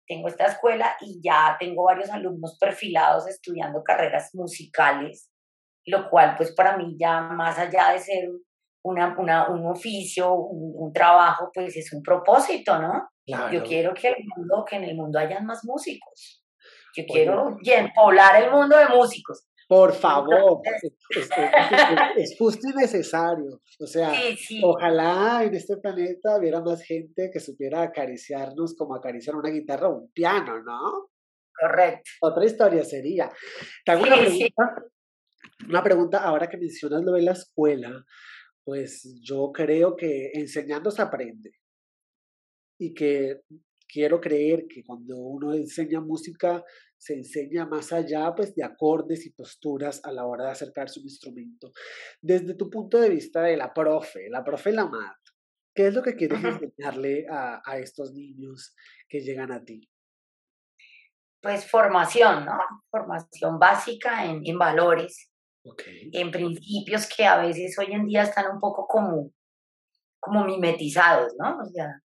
tengo 0.07 0.29
esta 0.29 0.47
escuela 0.47 0.97
y 1.01 1.21
ya 1.23 1.57
tengo 1.59 1.85
varios 1.85 2.11
alumnos 2.11 2.57
perfilados 2.59 3.27
estudiando 3.29 3.83
carreras 3.83 4.31
musicales, 4.35 5.31
lo 5.87 6.09
cual 6.11 6.35
pues 6.37 6.53
para 6.53 6.77
mí 6.77 6.97
ya 6.99 7.21
más 7.21 7.59
allá 7.59 7.93
de 7.93 7.99
ser 7.99 8.29
una, 8.85 9.15
una, 9.17 9.49
un 9.49 9.67
oficio, 9.67 10.33
un, 10.35 10.93
trabajo, 10.93 11.51
pues 11.55 11.77
es 11.77 11.93
un 11.93 12.03
propósito, 12.03 12.79
¿no? 12.81 13.09
Yo 13.25 13.63
quiero 13.63 13.95
que, 13.95 14.09
el 14.09 14.25
mundo, 14.37 14.65
que 14.69 14.77
en 14.77 14.85
el 14.85 14.97
mundo 14.97 15.19
haya 15.19 15.41
más 15.41 15.65
músicos. 15.65 16.45
Yo 16.97 17.05
quiero 17.07 17.57
poblar 17.95 18.43
el 18.43 18.51
mundo 18.51 18.77
de 18.77 18.89
músicos. 18.89 19.47
Por 19.73 19.95
favor, 19.95 20.61
es, 22.17 22.37
justo 22.39 22.69
y 22.69 22.77
necesario. 22.77 23.63
O 23.81 23.87
sea, 23.87 24.13
ojalá 24.63 25.45
en 25.45 25.55
este 25.55 25.79
planeta 25.79 26.37
hubiera 26.37 26.61
más 26.61 26.83
gente 26.83 27.31
que 27.33 27.41
supiera 27.41 27.81
acariciarnos 27.81 28.75
como 28.77 28.95
acariciar 28.95 29.35
una 29.35 29.49
guitarra 29.49 29.89
o 29.89 29.97
un 30.03 30.13
piano, 30.13 30.63
¿no? 30.63 31.09
Correcto. 31.59 32.11
Otra 32.21 32.45
historia 32.45 32.85
sería. 32.85 33.31
Te 33.83 33.97
una 33.97 34.17
pregunta, 34.17 34.75
una 35.69 35.83
pregunta 35.83 36.19
ahora 36.19 36.51
que 36.51 36.59
mencionas 36.59 37.03
lo 37.03 37.13
de 37.13 37.23
la 37.23 37.33
escuela 37.33 38.05
pues 38.65 39.19
yo 39.23 39.51
creo 39.53 39.97
que 39.97 40.33
enseñando 40.35 40.91
se 40.91 41.01
aprende. 41.03 41.53
Y 42.79 42.95
que 42.95 43.41
quiero 43.93 44.21
creer 44.21 44.67
que 44.67 44.83
cuando 44.83 45.19
uno 45.19 45.53
enseña 45.53 46.01
música, 46.01 46.65
se 46.97 47.15
enseña 47.15 47.67
más 47.67 47.93
allá 47.93 48.35
pues, 48.35 48.55
de 48.55 48.65
acordes 48.65 49.27
y 49.27 49.33
posturas 49.33 50.01
a 50.05 50.13
la 50.13 50.25
hora 50.25 50.47
de 50.47 50.53
acercarse 50.53 50.99
a 50.99 51.03
un 51.03 51.09
instrumento. 51.09 51.73
Desde 52.21 52.55
tu 52.55 52.71
punto 52.71 52.99
de 52.99 53.11
vista 53.11 53.43
de 53.43 53.57
la 53.57 53.73
profe, 53.75 54.31
la 54.31 54.43
profe 54.43 54.73
Lamar, 54.73 55.17
¿qué 55.75 55.89
es 55.89 55.95
lo 55.95 56.03
que 56.03 56.17
quieres 56.17 56.43
enseñarle 56.43 57.27
a, 57.31 57.61
a, 57.65 57.79
estos 57.79 58.13
niños 58.13 58.75
que 59.09 59.21
llegan 59.21 59.53
a 59.53 59.63
ti? 59.63 59.89
Pues 61.43 61.69
formación, 61.69 62.47
¿no? 62.47 62.59
Formación 62.91 63.59
básica 63.59 64.25
en, 64.25 64.41
en 64.45 64.59
valores, 64.59 65.29
en 66.13 66.31
principios 66.31 67.09
que 67.15 67.27
a 67.27 67.43
veces 67.43 67.77
hoy 67.79 67.93
en 67.93 68.07
día 68.07 68.23
están 68.23 68.53
un 68.55 68.61
poco 68.61 68.87
como, 68.87 69.33
como 70.21 70.45
mimetizados, 70.45 71.35
¿no? 71.39 71.59
O 71.59 71.65
sea, 71.67 72.01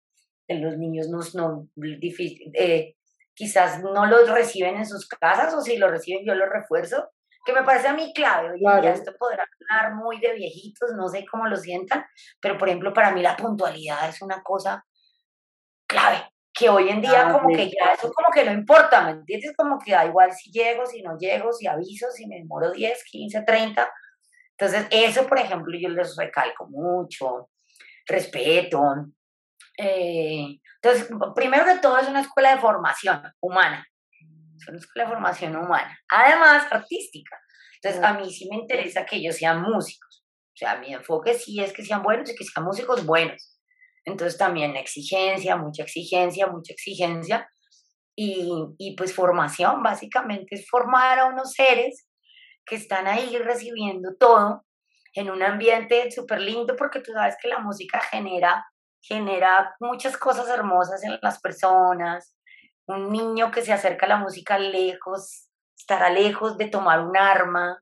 los 0.49 0.77
niños 0.77 1.09
no, 1.09 1.21
no 1.35 1.69
difícil, 1.75 2.51
eh, 2.55 2.97
quizás 3.35 3.83
no 3.83 4.07
los 4.07 4.29
reciben 4.29 4.77
en 4.77 4.87
sus 4.87 5.09
casas 5.09 5.55
o 5.55 5.61
si 5.61 5.77
lo 5.77 5.89
reciben 5.89 6.25
yo 6.25 6.35
lo 6.35 6.47
refuerzo, 6.47 7.11
que 7.45 7.53
me 7.53 7.63
parece 7.63 7.89
a 7.89 7.95
mí 7.95 8.13
clave. 8.15 8.53
Hoy 8.53 8.63
en 8.65 8.81
día 8.81 8.93
esto 8.93 9.13
podrá 9.19 9.45
hablar 9.71 9.95
muy 9.95 10.19
de 10.21 10.35
viejitos, 10.35 10.93
no 10.97 11.09
sé 11.09 11.27
cómo 11.31 11.47
lo 11.47 11.57
sientan, 11.57 12.05
pero 12.41 12.57
por 12.59 12.69
ejemplo 12.69 12.93
para 12.93 13.13
mí 13.13 13.23
la 13.23 13.37
puntualidad 13.37 14.09
es 14.09 14.23
una 14.23 14.43
cosa 14.43 14.85
clave 15.87 16.25
que 16.55 16.69
hoy 16.69 16.89
en 16.89 17.01
día 17.01 17.29
ah, 17.29 17.33
como 17.33 17.49
que 17.49 17.69
ya 17.69 17.93
eso 17.93 18.13
como 18.13 18.29
que 18.33 18.45
no 18.45 18.53
importa, 18.53 19.05
¿me 19.05 19.11
entiendes? 19.11 19.55
Como 19.57 19.79
que 19.79 19.91
da 19.91 20.07
igual 20.07 20.33
si 20.33 20.53
llego, 20.53 20.87
si 20.87 21.03
no 21.03 21.19
llego, 21.19 21.53
si 21.53 21.67
aviso, 21.67 22.07
si 22.13 22.29
me 22.29 22.37
demoro 22.37 22.71
10, 22.71 23.05
15, 23.11 23.43
30. 23.43 23.93
Entonces, 24.57 24.87
eso, 24.93 25.27
por 25.27 25.39
ejemplo, 25.39 25.77
yo 25.77 25.89
les 25.89 26.17
recalco 26.17 26.69
mucho, 26.69 27.51
respeto. 28.07 28.81
Eh, 29.79 30.59
entonces, 30.83 31.09
primero 31.35 31.65
que 31.65 31.79
todo 31.79 31.99
es 31.99 32.09
una 32.09 32.21
escuela 32.21 32.55
de 32.55 32.61
formación 32.61 33.23
humana, 33.41 33.87
es 34.57 34.69
una 34.69 34.79
escuela 34.79 35.09
de 35.09 35.15
formación 35.15 35.57
humana, 35.57 35.99
además 36.09 36.67
artística. 36.71 37.39
Entonces, 37.83 38.03
a 38.03 38.15
mí 38.15 38.33
sí 38.33 38.49
me 38.49 38.57
interesa 38.57 39.05
que 39.05 39.17
ellos 39.17 39.37
sean 39.37 39.63
músicos. 39.63 40.25
O 40.27 40.57
sea, 40.57 40.77
mi 40.77 40.95
enfoque 40.95 41.35
sí 41.35 41.61
es 41.61 41.73
que 41.73 41.85
sean 41.85 42.03
buenos 42.03 42.31
y 42.31 42.35
que 42.35 42.45
sean 42.45 42.65
músicos 42.65 43.05
buenos 43.05 43.55
entonces 44.05 44.39
también 44.39 44.77
exigencia, 44.77 45.57
mucha 45.57 45.83
exigencia, 45.83 46.47
mucha 46.47 46.73
exigencia. 46.73 47.49
Y, 48.17 48.49
y 48.79 48.95
pues 48.97 49.15
formación, 49.15 49.83
básicamente 49.83 50.55
es 50.55 50.69
formar 50.69 51.19
a 51.19 51.27
unos 51.27 51.53
seres 51.53 52.07
que 52.65 52.77
están 52.77 53.07
ahí 53.09 53.37
recibiendo 53.39 54.15
todo 54.19 54.65
en 55.15 55.31
un 55.31 55.43
ambiente 55.43 56.11
súper 56.13 56.41
lindo 56.41 56.77
porque 56.77 57.01
tú 57.01 57.13
sabes 57.13 57.37
que 57.41 57.49
la 57.49 57.59
música 57.59 58.01
genera, 58.01 58.65
genera 59.07 59.75
muchas 59.81 60.17
cosas 60.17 60.49
hermosas 60.49 61.03
en 61.05 61.19
las 61.23 61.41
personas. 61.41 62.37
Un 62.87 63.11
niño 63.11 63.51
que 63.51 63.63
se 63.63 63.73
acerca 63.73 64.07
a 64.07 64.11
la 64.11 64.17
música 64.17 64.59
lejos, 64.59 65.49
estará 65.77 66.11
lejos 66.11 66.57
de 66.57 66.69
tomar 66.69 67.01
un 67.01 67.17
arma, 67.17 67.79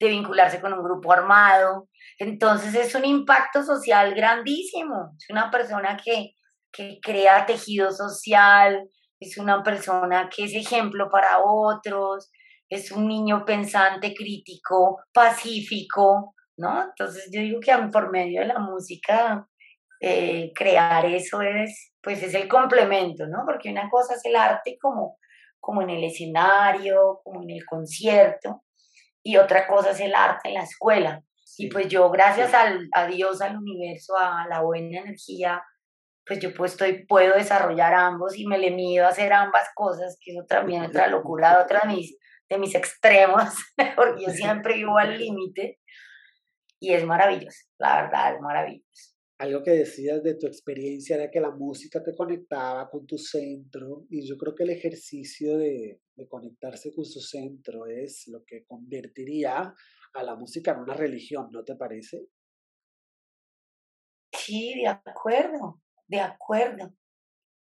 de 0.00 0.08
vincularse 0.08 0.60
con 0.60 0.72
un 0.72 0.82
grupo 0.82 1.12
armado. 1.12 1.88
Entonces 2.18 2.74
es 2.74 2.94
un 2.94 3.04
impacto 3.04 3.62
social 3.62 4.14
grandísimo. 4.14 5.14
Es 5.18 5.26
una 5.30 5.50
persona 5.50 5.98
que, 6.02 6.32
que 6.72 6.98
crea 7.02 7.46
tejido 7.46 7.92
social, 7.92 8.88
es 9.20 9.36
una 9.38 9.62
persona 9.62 10.28
que 10.34 10.44
es 10.44 10.54
ejemplo 10.54 11.08
para 11.10 11.38
otros, 11.44 12.30
es 12.68 12.90
un 12.90 13.06
niño 13.06 13.44
pensante, 13.44 14.14
crítico, 14.14 15.02
pacífico, 15.12 16.34
¿no? 16.56 16.82
Entonces 16.82 17.28
yo 17.30 17.40
digo 17.40 17.60
que 17.60 17.76
por 17.92 18.10
medio 18.10 18.40
de 18.40 18.46
la 18.46 18.58
música 18.58 19.46
eh, 20.04 20.52
crear 20.52 21.06
eso 21.06 21.42
es, 21.42 21.92
pues 22.02 22.24
es 22.24 22.34
el 22.34 22.48
complemento, 22.48 23.28
¿no? 23.28 23.44
Porque 23.46 23.70
una 23.70 23.88
cosa 23.88 24.14
es 24.14 24.24
el 24.24 24.34
arte 24.34 24.76
como, 24.82 25.16
como 25.60 25.80
en 25.80 25.90
el 25.90 26.02
escenario, 26.02 27.20
como 27.22 27.42
en 27.42 27.50
el 27.50 27.64
concierto, 27.64 28.64
y 29.22 29.36
otra 29.36 29.68
cosa 29.68 29.90
es 29.90 30.00
el 30.00 30.12
arte 30.16 30.48
en 30.48 30.54
la 30.54 30.64
escuela. 30.64 31.22
y 31.56 31.68
pues 31.68 31.86
yo, 31.86 32.10
gracias 32.10 32.52
al, 32.52 32.88
a 32.92 33.06
Dios, 33.06 33.40
al 33.42 33.56
universo, 33.56 34.16
a 34.18 34.48
la 34.48 34.62
buena 34.62 35.02
energía, 35.02 35.62
pues 36.26 36.40
yo 36.40 36.52
pues 36.52 36.72
estoy, 36.72 37.06
puedo 37.06 37.34
desarrollar 37.34 37.94
ambos 37.94 38.36
y 38.36 38.44
me 38.44 38.58
le 38.58 38.72
mido 38.72 39.06
a 39.06 39.10
hacer 39.10 39.32
ambas 39.32 39.68
cosas, 39.72 40.18
que 40.20 40.32
eso 40.32 40.44
también 40.48 40.82
es 40.82 40.88
otra 40.88 41.06
locura, 41.06 41.62
otra 41.62 41.82
de 41.84 41.94
mis, 41.94 42.18
de 42.48 42.58
mis 42.58 42.74
extremos, 42.74 43.54
porque 43.96 44.24
yo 44.24 44.32
siempre 44.32 44.74
vivo 44.74 44.98
al 44.98 45.16
límite 45.18 45.78
y 46.80 46.92
es 46.92 47.04
maravilloso, 47.04 47.66
la 47.78 48.02
verdad, 48.02 48.34
es 48.34 48.40
maravilloso 48.40 49.11
algo 49.42 49.60
que 49.64 49.72
decías 49.72 50.22
de 50.22 50.34
tu 50.34 50.46
experiencia 50.46 51.16
era 51.16 51.28
que 51.28 51.40
la 51.40 51.50
música 51.50 52.00
te 52.00 52.14
conectaba 52.14 52.88
con 52.88 53.04
tu 53.06 53.18
centro 53.18 54.06
y 54.08 54.24
yo 54.24 54.36
creo 54.38 54.54
que 54.54 54.62
el 54.62 54.70
ejercicio 54.70 55.58
de, 55.58 56.00
conectarse 56.28 56.94
con 56.94 57.04
su 57.04 57.20
centro 57.20 57.86
es 57.86 58.28
lo 58.28 58.44
que 58.44 58.64
convertiría 58.64 59.74
a 60.14 60.22
la 60.22 60.36
música 60.36 60.70
en 60.70 60.78
una 60.78 60.94
religión, 60.94 61.48
¿no 61.50 61.64
te 61.64 61.74
parece? 61.74 62.28
Sí, 64.32 64.74
de 64.80 64.86
acuerdo, 64.86 65.80
de 66.06 66.20
acuerdo. 66.20 66.94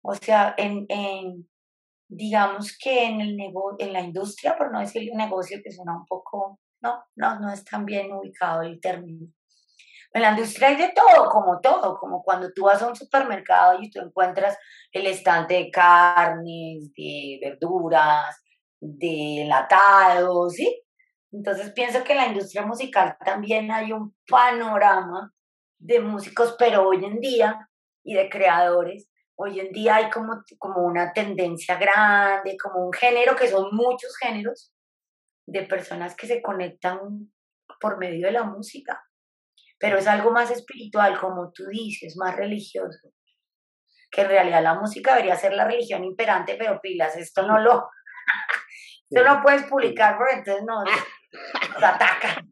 O 0.02 0.14
sea, 0.14 0.54
en, 0.58 0.84
en 0.90 1.48
digamos 2.06 2.76
que 2.76 3.06
en 3.06 3.22
el 3.22 3.34
nego 3.34 3.76
en 3.78 3.94
la 3.94 4.02
industria, 4.02 4.58
por 4.58 4.70
no 4.70 4.80
decir 4.80 5.08
el 5.10 5.16
negocio, 5.16 5.62
que 5.64 5.72
suena 5.72 5.96
un 5.96 6.04
poco, 6.04 6.60
no, 6.82 7.02
no, 7.16 7.40
no 7.40 7.50
es 7.50 7.64
tan 7.64 7.86
bien 7.86 8.12
ubicado 8.12 8.60
el 8.60 8.78
término. 8.78 9.32
En 10.14 10.20
la 10.22 10.30
industria 10.30 10.68
hay 10.68 10.76
de 10.76 10.92
todo, 10.94 11.30
como 11.30 11.60
todo, 11.60 11.96
como 11.98 12.22
cuando 12.22 12.52
tú 12.52 12.64
vas 12.64 12.82
a 12.82 12.88
un 12.88 12.94
supermercado 12.96 13.78
y 13.80 13.90
tú 13.90 13.98
encuentras 14.00 14.58
el 14.92 15.06
estante 15.06 15.54
de 15.54 15.70
carnes, 15.70 16.92
de 16.94 17.38
verduras, 17.40 18.42
de 18.78 19.42
enlatados, 19.42 20.52
¿sí? 20.52 20.82
Entonces 21.30 21.72
pienso 21.72 22.04
que 22.04 22.12
en 22.12 22.18
la 22.18 22.26
industria 22.26 22.66
musical 22.66 23.16
también 23.24 23.70
hay 23.70 23.92
un 23.92 24.14
panorama 24.28 25.32
de 25.78 26.00
músicos, 26.00 26.56
pero 26.58 26.86
hoy 26.86 27.04
en 27.06 27.18
día, 27.18 27.70
y 28.04 28.14
de 28.14 28.28
creadores, 28.28 29.08
hoy 29.34 29.60
en 29.60 29.72
día 29.72 29.96
hay 29.96 30.10
como, 30.10 30.42
como 30.58 30.82
una 30.84 31.14
tendencia 31.14 31.76
grande, 31.76 32.58
como 32.62 32.84
un 32.84 32.92
género, 32.92 33.34
que 33.34 33.48
son 33.48 33.74
muchos 33.74 34.14
géneros, 34.18 34.74
de 35.46 35.62
personas 35.62 36.14
que 36.14 36.26
se 36.26 36.42
conectan 36.42 37.32
por 37.80 37.96
medio 37.96 38.26
de 38.26 38.32
la 38.32 38.44
música 38.44 39.02
pero 39.82 39.98
es 39.98 40.06
algo 40.06 40.30
más 40.30 40.48
espiritual, 40.52 41.18
como 41.18 41.50
tú 41.50 41.64
dices, 41.66 42.16
más 42.16 42.36
religioso. 42.36 43.12
Que 44.12 44.20
en 44.20 44.28
realidad 44.28 44.62
la 44.62 44.78
música 44.78 45.16
debería 45.16 45.34
ser 45.34 45.54
la 45.54 45.64
religión 45.64 46.04
imperante, 46.04 46.54
pero 46.56 46.80
pilas, 46.80 47.16
esto 47.16 47.44
no 47.44 47.58
lo, 47.58 47.88
esto 49.10 49.24
no 49.24 49.42
puedes 49.42 49.64
publicar 49.64 50.16
porque 50.16 50.36
entonces 50.36 50.64
nos, 50.64 50.84
nos 51.74 51.82
atacan. 51.82 52.48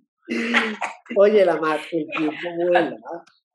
Oye, 1.16 1.44
la 1.44 1.54
Mac, 1.56 1.82
el 1.92 2.08
tiempo 2.08 2.48
vuela, 2.68 2.96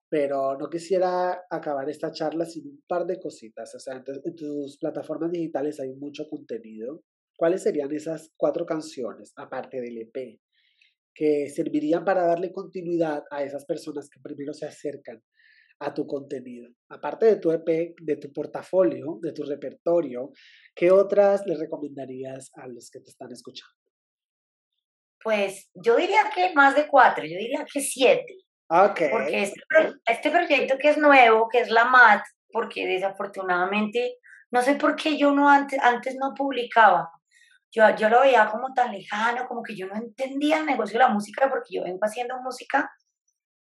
pero 0.09 0.57
no 0.57 0.69
quisiera 0.69 1.43
acabar 1.49 1.89
esta 1.89 2.13
charla 2.13 2.45
sin 2.45 2.67
un 2.69 2.83
par 2.87 3.05
de 3.05 3.19
cositas. 3.19 3.75
O 3.75 3.79
sea, 3.79 3.95
en 3.95 4.35
tus 4.37 4.77
plataformas 4.77 5.31
digitales 5.31 5.81
hay 5.81 5.91
mucho 5.95 6.29
contenido. 6.29 7.01
¿Cuáles 7.35 7.63
serían 7.63 7.91
esas 7.91 8.31
cuatro 8.37 8.65
canciones, 8.65 9.33
aparte 9.35 9.81
del 9.81 9.97
EP, 9.97 10.39
que 11.15 11.49
servirían 11.49 12.03
para 12.03 12.27
darle 12.27 12.51
continuidad 12.51 13.23
a 13.31 13.41
esas 13.41 13.65
personas 13.65 14.09
que 14.09 14.19
primero 14.19 14.53
se 14.53 14.65
acercan 14.65 15.23
a 15.79 15.93
tu 15.93 16.05
contenido. 16.05 16.69
Aparte 16.89 17.25
de 17.25 17.35
tu 17.37 17.51
EP, 17.51 17.95
de 17.99 18.17
tu 18.17 18.31
portafolio, 18.31 19.17
de 19.21 19.31
tu 19.31 19.43
repertorio, 19.43 20.31
¿qué 20.75 20.91
otras 20.91 21.45
le 21.45 21.55
recomendarías 21.55 22.51
a 22.55 22.67
los 22.67 22.89
que 22.89 22.99
te 22.99 23.09
están 23.09 23.31
escuchando? 23.31 23.73
Pues 25.23 25.69
yo 25.73 25.95
diría 25.95 26.29
que 26.33 26.53
más 26.53 26.75
de 26.75 26.87
cuatro, 26.87 27.23
yo 27.23 27.37
diría 27.37 27.65
que 27.71 27.79
siete. 27.79 28.35
Okay. 28.67 29.09
Porque 29.09 29.43
este, 29.43 29.59
este 30.07 30.31
proyecto 30.31 30.77
que 30.77 30.89
es 30.89 30.97
nuevo, 30.97 31.47
que 31.49 31.59
es 31.59 31.69
la 31.69 31.85
MAT, 31.85 32.23
porque 32.51 32.85
desafortunadamente, 32.85 34.17
no 34.51 34.61
sé 34.61 34.75
por 34.75 34.95
qué 34.95 35.17
yo 35.17 35.31
no 35.31 35.49
antes, 35.49 35.79
antes 35.81 36.15
no 36.19 36.33
publicaba 36.35 37.09
yo, 37.75 38.09
lo 38.09 38.21
veía 38.21 38.47
como 38.49 38.73
tan 38.73 38.91
lejano, 38.91 39.47
como 39.47 39.61
que 39.61 39.75
yo 39.75 39.87
no 39.87 39.95
entendía 39.95 40.59
el 40.59 40.65
negocio 40.65 40.97
de 40.97 41.05
la 41.05 41.13
música 41.13 41.49
porque 41.49 41.75
yo 41.75 41.83
vengo 41.83 41.99
haciendo 42.01 42.41
música 42.41 42.89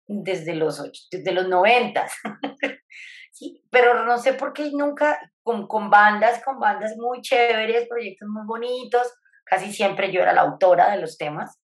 desde 0.05 0.55
los, 0.55 1.07
desde 1.09 1.31
los 1.31 1.47
noventas. 1.47 2.13
sí, 3.31 3.63
pero 3.71 4.03
no 4.03 4.17
sé 4.17 4.33
por 4.33 4.51
qué 4.53 4.69
nunca, 4.71 5.19
con, 5.41 5.67
con 5.67 5.89
bandas, 5.89 6.43
con 6.43 6.59
bandas 6.59 6.97
muy 6.97 7.21
chéveres, 7.21 7.87
proyectos 7.87 8.27
muy 8.27 8.45
bonitos, 8.45 9.13
casi 9.45 9.71
siempre 9.71 10.11
yo 10.11 10.21
era 10.21 10.33
la 10.33 10.41
autora 10.41 10.91
de 10.91 10.99
los 10.99 11.17
temas, 11.17 11.57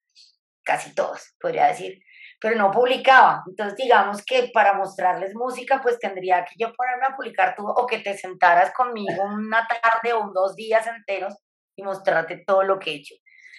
casi 0.64 0.94
todos, 0.94 1.36
podría 1.40 1.68
decir, 1.68 2.00
pero 2.40 2.56
no 2.58 2.70
publicaba. 2.70 3.44
Entonces, 3.48 3.76
digamos 3.78 4.24
que 4.24 4.52
para 4.54 4.74
mostrarles 4.74 5.34
música, 5.34 5.82
pues 5.82 5.98
tendría 5.98 6.46
que 6.46 6.56
yo 6.60 6.74
ponerme 6.74 7.08
a 7.08 7.16
publicar 7.16 7.56
tú 7.56 7.68
o 7.68 7.88
que 7.88 8.00
te 8.00 8.16
sentaras 8.16 8.72
conmigo 8.74 9.24
una 9.24 9.68
tarde 9.68 10.14
o 10.14 10.32
dos 10.34 10.56
días 10.56 10.86
enteros 10.86 11.34
y 11.76 11.84
mostrarte 11.84 12.44
todo 12.46 12.64
lo 12.64 12.80
que 12.80 12.92
he 12.92 12.96
hecho. 12.96 13.16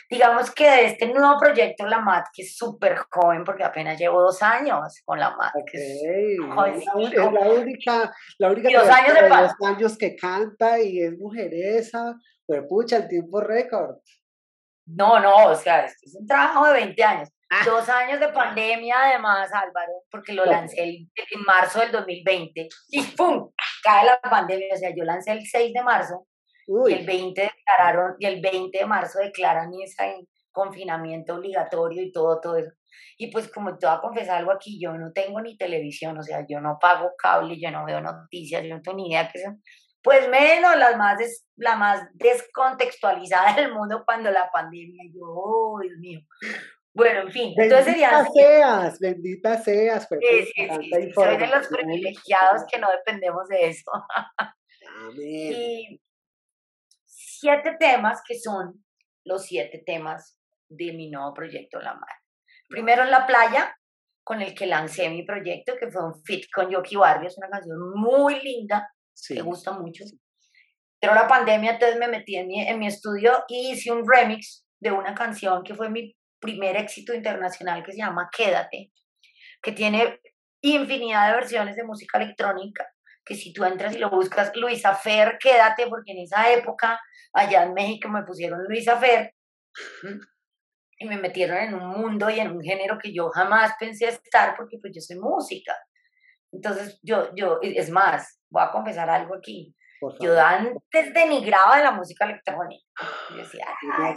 Digamos 0.08 0.52
que 0.52 0.70
de 0.70 0.84
este 0.86 1.08
nuevo 1.08 1.36
proyecto, 1.38 1.84
la 1.84 1.98
MAT, 1.98 2.26
que 2.32 2.42
es 2.42 2.56
súper 2.56 2.96
joven, 3.10 3.42
porque 3.42 3.64
apenas 3.64 3.98
llevo 3.98 4.22
dos 4.22 4.40
años 4.40 5.02
con 5.04 5.18
la 5.18 5.30
MAT. 5.36 5.52
es, 5.72 6.38
la 6.38 7.40
única, 7.50 8.14
la 8.38 8.50
única 8.50 8.80
dos 8.80 8.88
años, 8.88 9.14
de, 9.14 9.28
dos 9.28 9.52
años 9.64 9.98
que 9.98 10.14
canta 10.14 10.80
y 10.80 11.00
es 11.00 11.18
mujeresa, 11.18 12.14
pues 12.46 12.62
pucha, 12.68 12.98
el 12.98 13.08
tiempo 13.08 13.40
récord. 13.40 13.96
No, 14.86 15.18
no, 15.18 15.48
o 15.48 15.54
sea, 15.56 15.84
esto 15.84 15.98
es 16.06 16.14
un 16.14 16.26
trabajo 16.26 16.66
de 16.66 16.74
20 16.74 17.04
años. 17.04 17.28
Ah. 17.50 17.62
Dos 17.64 17.88
años 17.88 18.20
de 18.20 18.28
pandemia, 18.28 18.96
además, 19.06 19.50
Álvaro, 19.52 20.04
porque 20.10 20.32
lo 20.32 20.44
lancé 20.44 20.82
en 20.82 21.42
marzo 21.44 21.80
del 21.80 21.92
2020 21.92 22.68
y 22.90 23.02
¡pum! 23.16 23.50
cae 23.82 24.04
la 24.04 24.20
pandemia. 24.20 24.74
O 24.74 24.76
sea, 24.76 24.90
yo 24.94 25.04
lancé 25.04 25.32
el 25.32 25.44
6 25.44 25.72
de 25.72 25.82
marzo 25.82 26.26
y 26.66 26.92
el 26.92 27.06
20 27.06 27.40
declararon, 27.40 28.16
y 28.18 28.26
el 28.26 28.40
20 28.40 28.78
de 28.78 28.86
marzo 28.86 29.18
declaran 29.20 29.70
ese 29.82 30.26
confinamiento 30.50 31.34
obligatorio 31.34 32.02
y 32.02 32.12
todo, 32.12 32.40
todo 32.40 32.56
eso. 32.56 32.70
Y 33.18 33.30
pues 33.30 33.48
como 33.48 33.76
te 33.76 33.86
voy 33.86 33.96
a 33.96 34.00
confesar 34.00 34.38
algo 34.38 34.52
aquí, 34.52 34.80
yo 34.80 34.92
no 34.94 35.12
tengo 35.12 35.40
ni 35.40 35.56
televisión, 35.56 36.18
o 36.18 36.22
sea, 36.22 36.46
yo 36.48 36.60
no 36.60 36.78
pago 36.80 37.12
cable, 37.16 37.60
yo 37.60 37.70
no 37.70 37.84
veo 37.84 38.00
noticias, 38.00 38.62
yo 38.62 38.74
no 38.74 38.82
tengo 38.82 38.96
ni 38.96 39.10
idea 39.10 39.30
que 39.30 39.40
son. 39.40 39.62
Pues 40.02 40.28
menos 40.28 40.76
las 40.76 40.96
más 40.96 41.18
la 41.56 41.76
más 41.76 42.08
descontextualizada 42.14 43.54
del 43.54 43.74
mundo 43.74 44.02
cuando 44.06 44.30
la 44.30 44.50
pandemia, 44.50 45.02
yo, 45.12 45.24
oh, 45.26 45.80
Dios 45.80 45.98
mío. 45.98 46.20
Bueno, 46.94 47.20
en 47.22 47.30
fin, 47.30 47.52
entonces 47.54 47.92
sería... 47.92 48.24
seas, 48.32 48.98
bendita 48.98 49.58
seas. 49.58 50.08
Sí, 50.08 50.46
sí, 50.54 50.68
sí, 50.80 51.12
soy 51.12 51.36
de 51.36 51.46
los 51.48 51.66
privilegiados 51.66 52.62
que 52.70 52.78
no 52.78 52.90
dependemos 52.90 53.46
de 53.48 53.68
eso. 53.68 53.90
Amén 55.04 55.98
siete 57.38 57.76
temas 57.78 58.20
que 58.26 58.38
son 58.38 58.84
los 59.24 59.44
siete 59.46 59.82
temas 59.84 60.38
de 60.68 60.92
mi 60.92 61.10
nuevo 61.10 61.32
proyecto 61.34 61.80
La 61.80 61.94
Mar. 61.94 62.10
Primero 62.68 63.04
la 63.04 63.26
playa, 63.26 63.74
con 64.24 64.42
el 64.42 64.54
que 64.54 64.66
lancé 64.66 65.08
mi 65.08 65.24
proyecto, 65.24 65.74
que 65.78 65.90
fue 65.90 66.04
un 66.04 66.22
fit 66.24 66.44
con 66.52 66.70
Yoki 66.70 66.96
Barrios, 66.96 67.38
una 67.38 67.48
canción 67.48 67.78
muy 67.94 68.40
linda, 68.40 68.88
me 69.30 69.42
gusta 69.42 69.72
mucho. 69.72 70.04
Pero 71.00 71.14
la 71.14 71.28
pandemia, 71.28 71.72
entonces 71.72 71.98
me 71.98 72.08
metí 72.08 72.36
en 72.36 72.46
mi, 72.48 72.66
en 72.66 72.78
mi 72.78 72.86
estudio 72.88 73.44
y 73.48 73.72
hice 73.72 73.92
un 73.92 74.04
remix 74.06 74.66
de 74.80 74.90
una 74.90 75.14
canción 75.14 75.62
que 75.62 75.74
fue 75.74 75.90
mi 75.90 76.16
primer 76.40 76.76
éxito 76.76 77.14
internacional 77.14 77.84
que 77.84 77.92
se 77.92 77.98
llama 77.98 78.28
Quédate, 78.36 78.90
que 79.62 79.72
tiene 79.72 80.20
infinidad 80.60 81.28
de 81.28 81.34
versiones 81.34 81.76
de 81.76 81.84
música 81.84 82.18
electrónica 82.18 82.86
que 83.26 83.34
si 83.34 83.52
tú 83.52 83.64
entras 83.64 83.94
y 83.94 83.98
lo 83.98 84.08
buscas, 84.08 84.52
Luisa 84.54 84.94
Fer, 84.94 85.36
quédate, 85.38 85.88
porque 85.88 86.12
en 86.12 86.20
esa 86.20 86.50
época, 86.52 87.00
allá 87.36 87.64
en 87.64 87.74
México, 87.74 88.08
me 88.08 88.24
pusieron 88.24 88.64
Luisa 88.64 88.96
Fer 88.96 89.32
y 90.98 91.06
me 91.06 91.18
metieron 91.18 91.58
en 91.58 91.74
un 91.74 91.88
mundo 91.88 92.30
y 92.30 92.40
en 92.40 92.50
un 92.50 92.62
género 92.62 92.98
que 92.98 93.12
yo 93.12 93.28
jamás 93.30 93.72
pensé 93.78 94.08
estar, 94.08 94.56
porque 94.56 94.78
pues 94.80 94.92
yo 94.94 95.00
soy 95.00 95.18
música. 95.18 95.76
Entonces, 96.52 96.98
yo, 97.02 97.34
yo, 97.34 97.58
es 97.62 97.90
más, 97.90 98.40
voy 98.48 98.62
a 98.62 98.70
confesar 98.70 99.10
algo 99.10 99.34
aquí. 99.34 99.74
Yo 100.20 100.38
antes 100.38 101.12
denigraba 101.14 101.78
de 101.78 101.84
la 101.84 101.90
música 101.90 102.26
electrónica. 102.26 102.84
Yo 103.30 103.36
decía, 103.36 103.66
ah, 103.92 104.14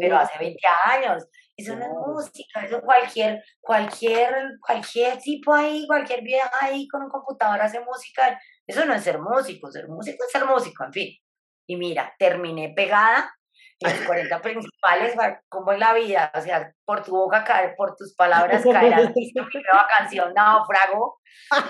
pero 0.00 0.16
hace 0.16 0.38
20 0.38 0.58
años. 0.86 1.26
Eso 1.56 1.74
no 1.74 1.84
es 1.84 1.90
música, 1.90 2.64
eso 2.64 2.80
cualquier, 2.82 3.42
cualquier, 3.60 4.58
cualquier 4.60 5.18
tipo 5.18 5.54
ahí, 5.54 5.86
cualquier 5.86 6.22
vieja 6.22 6.50
ahí 6.60 6.86
con 6.86 7.02
un 7.02 7.08
computador 7.08 7.60
hace 7.60 7.80
música. 7.80 8.38
Eso 8.66 8.84
no 8.84 8.92
es 8.92 9.02
ser 9.02 9.18
músico, 9.18 9.70
ser 9.70 9.88
músico 9.88 10.24
es 10.24 10.30
ser 10.30 10.44
músico, 10.44 10.84
en 10.84 10.92
fin. 10.92 11.25
Y 11.66 11.76
mira, 11.76 12.14
terminé 12.18 12.72
pegada 12.74 13.32
en 13.80 13.90
los 13.90 14.06
40 14.06 14.40
principales, 14.40 15.14
como 15.48 15.72
en 15.72 15.80
la 15.80 15.92
vida, 15.92 16.32
o 16.34 16.40
sea, 16.40 16.72
por 16.84 17.04
tu 17.04 17.12
boca 17.12 17.44
caer, 17.44 17.74
por 17.76 17.94
tus 17.94 18.14
palabras 18.14 18.62
caerás, 18.72 19.12
mi 19.14 19.30
nueva 19.34 19.86
canción, 19.98 20.32
Naufrago, 20.34 21.20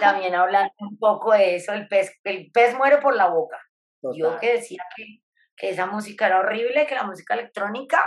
también 0.01 0.35
hablando 0.35 0.73
un 0.79 0.99
poco 0.99 1.33
de 1.33 1.57
eso, 1.57 1.73
el 1.73 1.89
pez, 1.89 2.13
el 2.25 2.51
pez 2.53 2.77
muere 2.77 2.99
por 2.99 3.17
la 3.17 3.29
boca. 3.29 3.59
Yo 4.15 4.39
que 4.39 4.53
decía 4.53 4.85
que, 4.95 5.05
que 5.57 5.71
esa 5.71 5.87
música 5.87 6.27
era 6.27 6.39
horrible, 6.39 6.87
que 6.87 6.95
la 6.95 7.03
música 7.03 7.35
electrónica 7.35 8.05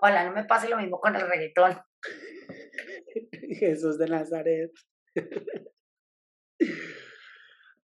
Ojalá 0.00 0.24
no 0.24 0.32
me 0.32 0.44
pase 0.44 0.68
lo 0.68 0.76
mismo 0.76 1.00
con 1.00 1.16
el 1.16 1.28
reggaetón. 1.28 1.76
Jesús 3.58 3.98
de 3.98 4.06
Nazaret. 4.06 4.70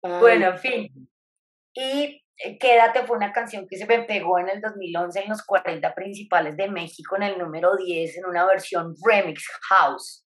bueno, 0.02 0.48
en 0.48 0.58
fin. 0.58 1.10
Y 1.76 2.24
Quédate 2.60 3.04
fue 3.06 3.18
una 3.18 3.34
canción 3.34 3.68
que 3.68 3.78
se 3.78 3.86
me 3.86 4.04
pegó 4.04 4.40
en 4.40 4.48
el 4.48 4.62
2011 4.62 5.20
en 5.20 5.30
los 5.30 5.44
40 5.44 5.94
principales 5.94 6.56
de 6.56 6.70
México 6.70 7.18
en 7.18 7.24
el 7.24 7.38
número 7.38 7.76
10 7.76 8.18
en 8.18 8.26
una 8.26 8.46
versión 8.46 8.96
remix 9.06 9.46
house, 9.68 10.26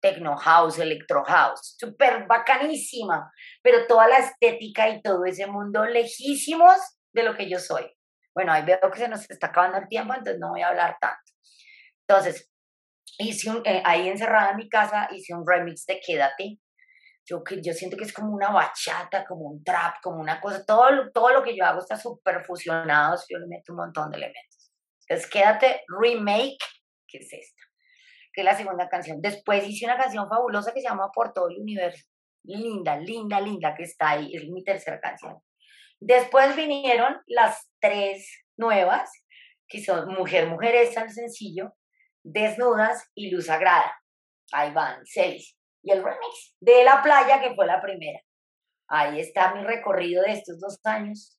techno 0.00 0.36
house, 0.36 0.78
electro 0.78 1.24
house, 1.24 1.76
súper 1.78 2.26
bacanísima, 2.26 3.32
pero 3.62 3.86
toda 3.86 4.06
la 4.06 4.18
estética 4.18 4.88
y 4.90 5.00
todo 5.00 5.24
ese 5.24 5.46
mundo 5.46 5.86
lejísimos 5.86 6.76
de 7.14 7.22
lo 7.22 7.34
que 7.34 7.48
yo 7.48 7.58
soy. 7.58 7.90
Bueno, 8.34 8.52
ahí 8.52 8.62
veo 8.62 8.78
que 8.92 8.98
se 8.98 9.08
nos 9.08 9.28
está 9.30 9.46
acabando 9.46 9.78
el 9.78 9.88
tiempo, 9.88 10.12
entonces 10.12 10.38
no 10.38 10.50
voy 10.50 10.60
a 10.60 10.68
hablar 10.68 10.98
tanto. 11.00 11.32
Entonces, 12.06 12.50
hice 13.18 13.48
un, 13.48 13.62
eh, 13.64 13.82
ahí 13.84 14.08
encerrada 14.08 14.50
en 14.50 14.58
mi 14.58 14.68
casa, 14.68 15.08
hice 15.10 15.34
un 15.34 15.44
remix 15.46 15.86
de 15.86 16.00
Quédate. 16.00 16.58
Yo, 17.26 17.42
yo 17.62 17.72
siento 17.72 17.96
que 17.96 18.04
es 18.04 18.12
como 18.12 18.32
una 18.32 18.50
bachata, 18.50 19.24
como 19.24 19.46
un 19.46 19.64
trap, 19.64 19.96
como 20.02 20.20
una 20.20 20.40
cosa. 20.40 20.64
Todo, 20.64 21.10
todo 21.12 21.30
lo 21.30 21.42
que 21.42 21.56
yo 21.56 21.64
hago 21.64 21.80
está 21.80 21.96
súper 21.96 22.44
fusionado. 22.44 23.16
Yo 23.28 23.38
le 23.38 23.48
meto 23.48 23.72
un 23.72 23.78
montón 23.78 24.10
de 24.10 24.18
elementos. 24.18 24.72
Entonces, 25.08 25.30
Quédate 25.30 25.82
Remake, 25.88 26.58
que 27.06 27.18
es 27.18 27.32
esta, 27.32 27.62
que 28.32 28.40
es 28.42 28.44
la 28.44 28.56
segunda 28.56 28.88
canción. 28.88 29.20
Después 29.20 29.66
hice 29.68 29.86
una 29.86 29.96
canción 29.96 30.28
fabulosa 30.28 30.72
que 30.72 30.80
se 30.80 30.88
llama 30.88 31.10
Por 31.12 31.32
todo 31.32 31.48
el 31.48 31.58
universo. 31.58 32.06
Linda, 32.44 32.96
linda, 32.96 33.40
linda, 33.40 33.74
que 33.74 33.82
está 33.82 34.10
ahí. 34.10 34.34
Es 34.34 34.48
mi 34.48 34.62
tercera 34.62 35.00
canción. 35.00 35.36
Después 35.98 36.54
vinieron 36.54 37.16
las 37.26 37.70
tres 37.80 38.44
nuevas, 38.56 39.10
que 39.68 39.82
son 39.82 40.12
Mujer, 40.14 40.48
Mujer 40.48 40.74
es 40.74 40.96
el 40.96 41.10
sencillo, 41.10 41.74
Desnudas 42.22 43.10
y 43.14 43.30
Luz 43.30 43.46
Sagrada. 43.46 43.92
Ahí 44.52 44.72
van, 44.72 45.00
seis. 45.04 45.56
Y 45.86 45.92
el 45.92 46.02
remix 46.02 46.56
de 46.58 46.82
La 46.82 47.00
Playa, 47.00 47.40
que 47.40 47.54
fue 47.54 47.64
la 47.64 47.80
primera. 47.80 48.18
Ahí 48.88 49.20
está 49.20 49.54
mi 49.54 49.62
recorrido 49.62 50.24
de 50.24 50.32
estos 50.32 50.58
dos 50.58 50.80
años. 50.84 51.38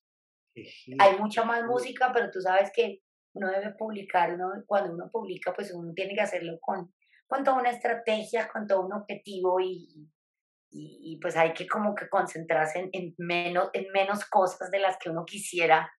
Hay 1.00 1.18
mucha 1.20 1.44
más 1.44 1.66
música, 1.66 2.12
pero 2.14 2.32
tú 2.32 2.40
sabes 2.40 2.72
que 2.74 3.02
uno 3.34 3.52
debe 3.52 3.76
publicar, 3.78 4.34
uno, 4.34 4.54
cuando 4.66 4.94
uno 4.94 5.10
publica, 5.12 5.54
pues 5.54 5.74
uno 5.74 5.92
tiene 5.94 6.16
que 6.16 6.22
hacerlo 6.22 6.58
con, 6.62 6.94
con 7.28 7.44
toda 7.44 7.60
una 7.60 7.72
estrategia, 7.72 8.48
con 8.48 8.66
todo 8.66 8.86
un 8.86 8.94
objetivo 8.94 9.60
y, 9.60 10.10
y, 10.72 11.20
pues 11.22 11.36
hay 11.36 11.54
que 11.54 11.68
como 11.68 11.94
que 11.94 12.08
concentrarse 12.08 12.80
en, 12.80 12.90
en, 12.94 13.16
menos, 13.18 13.70
en 13.74 13.92
menos 13.92 14.24
cosas 14.30 14.72
de 14.72 14.80
las 14.80 14.98
que 14.98 15.10
uno 15.10 15.26
quisiera 15.26 15.92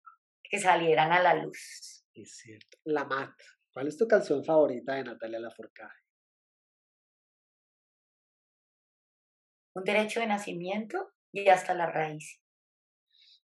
que 0.42 0.58
salieran 0.58 1.12
a 1.12 1.20
la 1.20 1.34
luz. 1.34 2.06
Es 2.14 2.38
cierto. 2.38 2.78
La 2.84 3.04
Mat. 3.04 3.34
¿Cuál 3.70 3.88
es 3.88 3.98
tu 3.98 4.08
canción 4.08 4.42
favorita 4.42 4.94
de 4.94 5.04
Natalia 5.04 5.38
Lafourcade? 5.38 6.07
Un 9.78 9.84
derecho 9.84 10.18
de 10.18 10.26
nacimiento 10.26 11.12
y 11.30 11.48
hasta 11.48 11.72
la 11.72 11.86
raíz. 11.86 12.42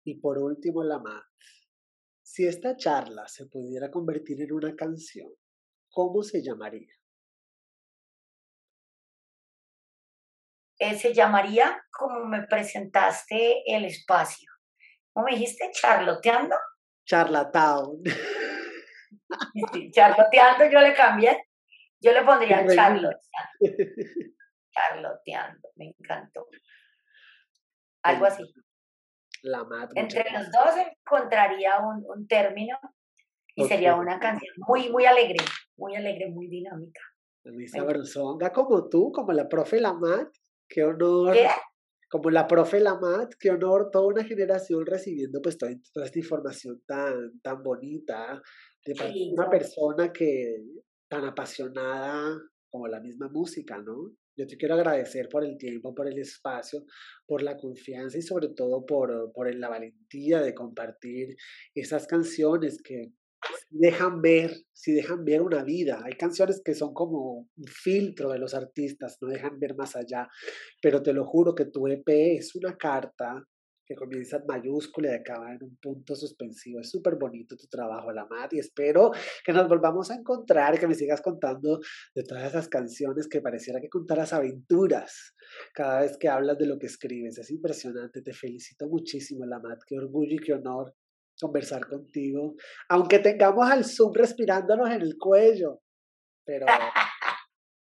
Y 0.03 0.15
por 0.15 0.39
último, 0.39 0.83
la 0.83 0.97
Mat. 0.97 1.23
Si 2.23 2.47
esta 2.47 2.75
charla 2.75 3.27
se 3.27 3.45
pudiera 3.45 3.91
convertir 3.91 4.41
en 4.41 4.51
una 4.51 4.75
canción, 4.75 5.29
¿cómo 5.91 6.23
se 6.23 6.41
llamaría? 6.41 6.91
Eh, 10.79 10.97
se 10.97 11.13
llamaría 11.13 11.85
como 11.91 12.25
me 12.25 12.47
presentaste 12.47 13.61
el 13.67 13.85
espacio. 13.85 14.49
¿Cómo 15.11 15.27
me 15.27 15.33
dijiste? 15.33 15.69
¿Charloteando? 15.71 16.55
Charlatown. 17.05 18.01
charloteando 19.91 20.65
yo 20.65 20.81
le 20.81 20.95
cambié. 20.95 21.47
Yo 22.01 22.11
le 22.11 22.23
pondría 22.23 22.65
charloteando. 22.75 23.19
Charloteando, 24.73 25.69
me 25.75 25.87
encantó. 25.97 26.47
Algo 28.03 28.25
así. 28.25 28.43
La 29.43 29.63
madre. 29.63 29.89
Entre 29.95 30.25
los 30.31 30.51
dos 30.51 30.75
encontraría 30.77 31.79
un, 31.79 32.03
un 32.05 32.27
término 32.27 32.77
y 33.55 33.65
sería 33.65 33.95
una 33.95 34.19
canción 34.19 34.53
muy, 34.67 34.89
muy 34.89 35.05
alegre, 35.05 35.37
muy 35.77 35.95
alegre, 35.95 36.29
muy 36.29 36.47
dinámica. 36.47 37.01
Muy 37.45 37.67
sabrosonga, 37.67 38.51
como 38.51 38.87
tú, 38.89 39.11
como 39.11 39.33
la 39.33 39.47
profe 39.47 39.79
Lamat. 39.79 40.29
Qué 40.67 40.83
honor. 40.83 41.35
Como 42.09 42.29
la 42.29 42.47
profe 42.47 42.79
Lamat, 42.79 43.33
qué 43.39 43.49
honor 43.49 43.89
toda 43.91 44.07
una 44.07 44.23
generación 44.23 44.85
recibiendo 44.85 45.41
pues 45.41 45.57
toda, 45.57 45.71
esta 45.71 46.19
información 46.19 46.81
tan, 46.85 47.39
tan 47.41 47.61
bonita 47.63 48.41
de 48.85 49.31
una 49.33 49.49
persona 49.49 50.11
que 50.13 50.57
tan 51.09 51.25
apasionada 51.25 52.37
como 52.69 52.87
la 52.87 52.99
misma 52.99 53.29
música, 53.29 53.77
¿no? 53.79 54.11
Yo 54.35 54.47
te 54.47 54.57
quiero 54.57 54.75
agradecer 54.75 55.29
por 55.29 55.45
el 55.45 55.57
tiempo, 55.57 55.93
por 55.93 56.07
el 56.07 56.17
espacio, 56.17 56.85
por 57.25 57.43
la 57.43 57.55
confianza 57.57 58.17
y 58.17 58.21
sobre 58.21 58.49
todo 58.49 58.85
por, 58.85 59.31
por 59.33 59.53
la 59.53 59.69
valentía 59.69 60.41
de 60.41 60.53
compartir 60.53 61.35
esas 61.75 62.07
canciones 62.07 62.81
que 62.81 63.11
dejan 63.69 64.21
ver, 64.21 64.51
si 64.71 64.93
dejan 64.93 65.25
ver 65.25 65.41
una 65.41 65.63
vida. 65.63 66.01
Hay 66.03 66.13
canciones 66.13 66.61
que 66.63 66.73
son 66.73 66.93
como 66.93 67.49
un 67.55 67.67
filtro 67.67 68.31
de 68.31 68.39
los 68.39 68.53
artistas, 68.53 69.17
no 69.21 69.27
dejan 69.27 69.59
ver 69.59 69.75
más 69.75 69.95
allá, 69.95 70.27
pero 70.81 71.01
te 71.01 71.13
lo 71.13 71.25
juro 71.25 71.55
que 71.55 71.65
tu 71.65 71.87
EP 71.87 72.37
es 72.37 72.55
una 72.55 72.77
carta 72.77 73.43
que 73.85 73.95
comienza 73.95 74.37
en 74.37 74.45
mayúscula 74.47 75.11
y 75.11 75.15
acaba 75.15 75.53
en 75.53 75.63
un 75.63 75.77
punto 75.77 76.15
suspensivo. 76.15 76.79
Es 76.79 76.89
súper 76.89 77.15
bonito 77.15 77.55
tu 77.55 77.67
trabajo, 77.67 78.11
la 78.11 78.27
y 78.51 78.59
espero 78.59 79.11
que 79.45 79.53
nos 79.53 79.67
volvamos 79.67 80.09
a 80.11 80.15
encontrar 80.15 80.79
que 80.79 80.87
me 80.87 80.95
sigas 80.95 81.21
contando 81.21 81.79
de 82.15 82.23
todas 82.23 82.45
esas 82.45 82.67
canciones 82.69 83.27
que 83.27 83.41
pareciera 83.41 83.79
que 83.81 83.89
contaras 83.89 84.33
aventuras 84.33 85.33
cada 85.73 86.01
vez 86.01 86.17
que 86.17 86.29
hablas 86.29 86.57
de 86.57 86.67
lo 86.67 86.79
que 86.79 86.87
escribes. 86.87 87.37
Es 87.37 87.51
impresionante, 87.51 88.21
te 88.21 88.33
felicito 88.33 88.87
muchísimo, 88.87 89.45
la 89.45 89.61
Qué 89.87 89.97
orgullo 89.97 90.35
y 90.35 90.39
qué 90.39 90.53
honor 90.53 90.93
conversar 91.39 91.87
contigo, 91.87 92.55
aunque 92.89 93.19
tengamos 93.19 93.69
al 93.69 93.85
Zoom 93.85 94.13
respirándonos 94.13 94.89
en 94.89 95.01
el 95.01 95.17
cuello, 95.17 95.81
pero 96.45 96.65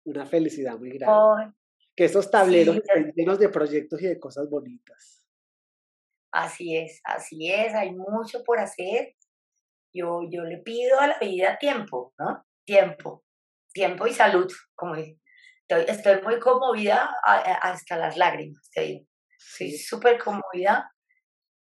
una 0.05 0.25
felicidad 0.27 0.79
muy 0.79 0.91
grande. 0.91 1.53
que 1.97 2.05
esos 2.05 2.31
tableros 2.31 2.77
estén 2.77 3.13
llenos 3.15 3.39
de 3.39 3.49
proyectos 3.49 4.01
y 4.03 4.07
de 4.07 4.19
cosas 4.19 4.49
bonitas. 4.49 5.20
Así 6.33 6.77
es, 6.77 7.01
así 7.05 7.51
es, 7.51 7.75
hay 7.75 7.93
mucho 7.93 8.43
por 8.45 8.59
hacer. 8.59 9.15
Yo, 9.93 10.21
yo 10.31 10.43
le 10.45 10.59
pido 10.59 11.01
a 11.01 11.09
la 11.09 11.19
vida 11.19 11.59
tiempo, 11.59 12.15
¿no? 12.19 12.47
Tiempo, 12.65 13.25
tiempo 13.73 14.07
y 14.07 14.15
salud, 14.15 14.51
como 14.75 14.95
Estoy, 14.95 15.85
estoy 15.87 16.23
muy 16.23 16.41
conmovida 16.41 17.15
hasta 17.23 17.97
las 17.97 18.17
lágrimas, 18.17 18.69
te 18.75 18.81
digo. 18.83 19.07
Sí, 19.39 19.79
súper 19.79 20.19
conmovida 20.19 20.93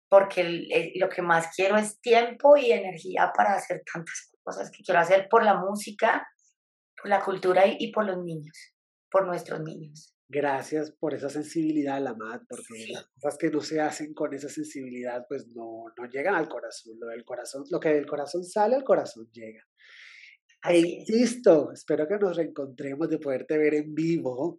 porque 0.10 0.68
lo 0.96 1.10
que 1.10 1.22
más 1.22 1.54
quiero 1.56 1.78
es 1.78 2.00
tiempo 2.00 2.56
y 2.58 2.72
energía 2.72 3.32
para 3.36 3.54
hacer 3.54 3.84
tantas 3.92 4.32
cosas 4.44 4.72
que 4.72 4.84
quiero 4.84 5.00
hacer 5.00 5.28
por 5.30 5.44
la 5.44 5.56
música, 5.56 6.28
por 6.96 7.10
la 7.10 7.22
cultura 7.22 7.64
y, 7.68 7.92
por 7.92 8.06
los 8.06 8.18
niños, 8.24 8.74
por 9.12 9.26
nuestros 9.28 9.62
niños. 9.62 10.17
Gracias 10.30 10.92
por 10.92 11.14
esa 11.14 11.30
sensibilidad, 11.30 12.02
Lamat, 12.02 12.44
porque 12.50 12.88
las 12.92 13.08
cosas 13.08 13.38
que 13.38 13.50
no 13.50 13.62
se 13.62 13.80
hacen 13.80 14.14
con 14.14 14.34
esa 14.34 14.50
sensibilidad, 14.50 15.26
pues 15.30 15.48
no, 15.48 15.86
no 15.98 16.06
llegan 16.10 16.36
al 16.36 16.50
corazón. 16.50 16.98
Lo 17.00 17.08
del 17.08 17.24
corazón, 17.24 17.64
lo 17.72 17.80
que 17.80 17.90
del 17.90 18.06
corazón 18.06 18.44
sale, 18.44 18.76
al 18.76 18.84
corazón 18.84 19.30
llega. 19.32 19.64
E 20.66 20.80
insisto, 20.80 21.72
espero 21.72 22.08
que 22.08 22.18
nos 22.18 22.36
reencontremos 22.36 23.10
de 23.10 23.20
poderte 23.20 23.58
ver 23.58 23.76
en 23.76 23.96
vivo 23.96 24.58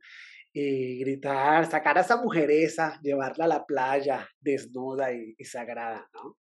y 0.55 1.01
gritar, 1.01 1.71
sacar 1.71 1.99
a 1.99 2.01
esa 2.01 2.17
mujeresa, 2.17 2.99
llevarla 3.03 3.45
a 3.45 3.49
la 3.49 3.67
playa 3.67 4.27
desnuda 4.41 5.13
y, 5.13 5.35
sagrada, 5.45 6.09
¿no? 6.15 6.39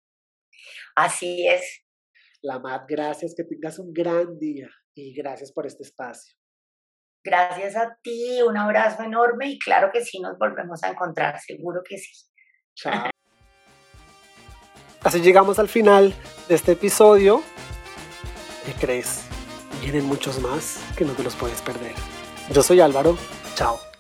Así 0.96 1.48
es. 1.48 1.84
La 2.42 2.58
Mat, 2.58 2.86
gracias, 2.90 3.36
que 3.36 3.44
tengas 3.44 3.78
un 3.78 3.94
gran 3.94 4.40
día 4.40 4.70
y 4.96 5.14
gracias 5.14 5.52
por 5.52 5.68
este 5.68 5.84
espacio. 5.84 6.41
Gracias 7.24 7.76
a 7.76 7.98
ti, 8.02 8.42
un 8.42 8.58
abrazo 8.58 9.04
enorme 9.04 9.48
y 9.50 9.60
claro 9.60 9.90
que 9.92 10.04
sí 10.04 10.20
nos 10.20 10.38
volvemos 10.38 10.84
a 10.84 10.90
encontrar, 10.90 11.40
seguro 11.40 11.82
que 11.88 11.98
sí. 11.98 12.12
Chao. 12.76 13.10
Así 15.04 15.22
llegamos 15.22 15.58
al 15.60 15.68
final 15.68 16.14
de 16.48 16.56
este 16.56 16.74
episodio. 16.74 17.42
¿Qué 18.66 18.74
crees? 18.74 19.26
Vienen 19.82 20.06
muchos 20.06 20.40
más 20.40 20.80
que 20.96 21.06
no 21.06 21.14
te 21.14 21.24
los 21.24 21.36
puedes 21.36 21.62
perder. 21.62 21.94
Yo 22.52 22.62
soy 22.62 22.82
Álvaro. 22.82 23.18
Chao. 23.56 23.91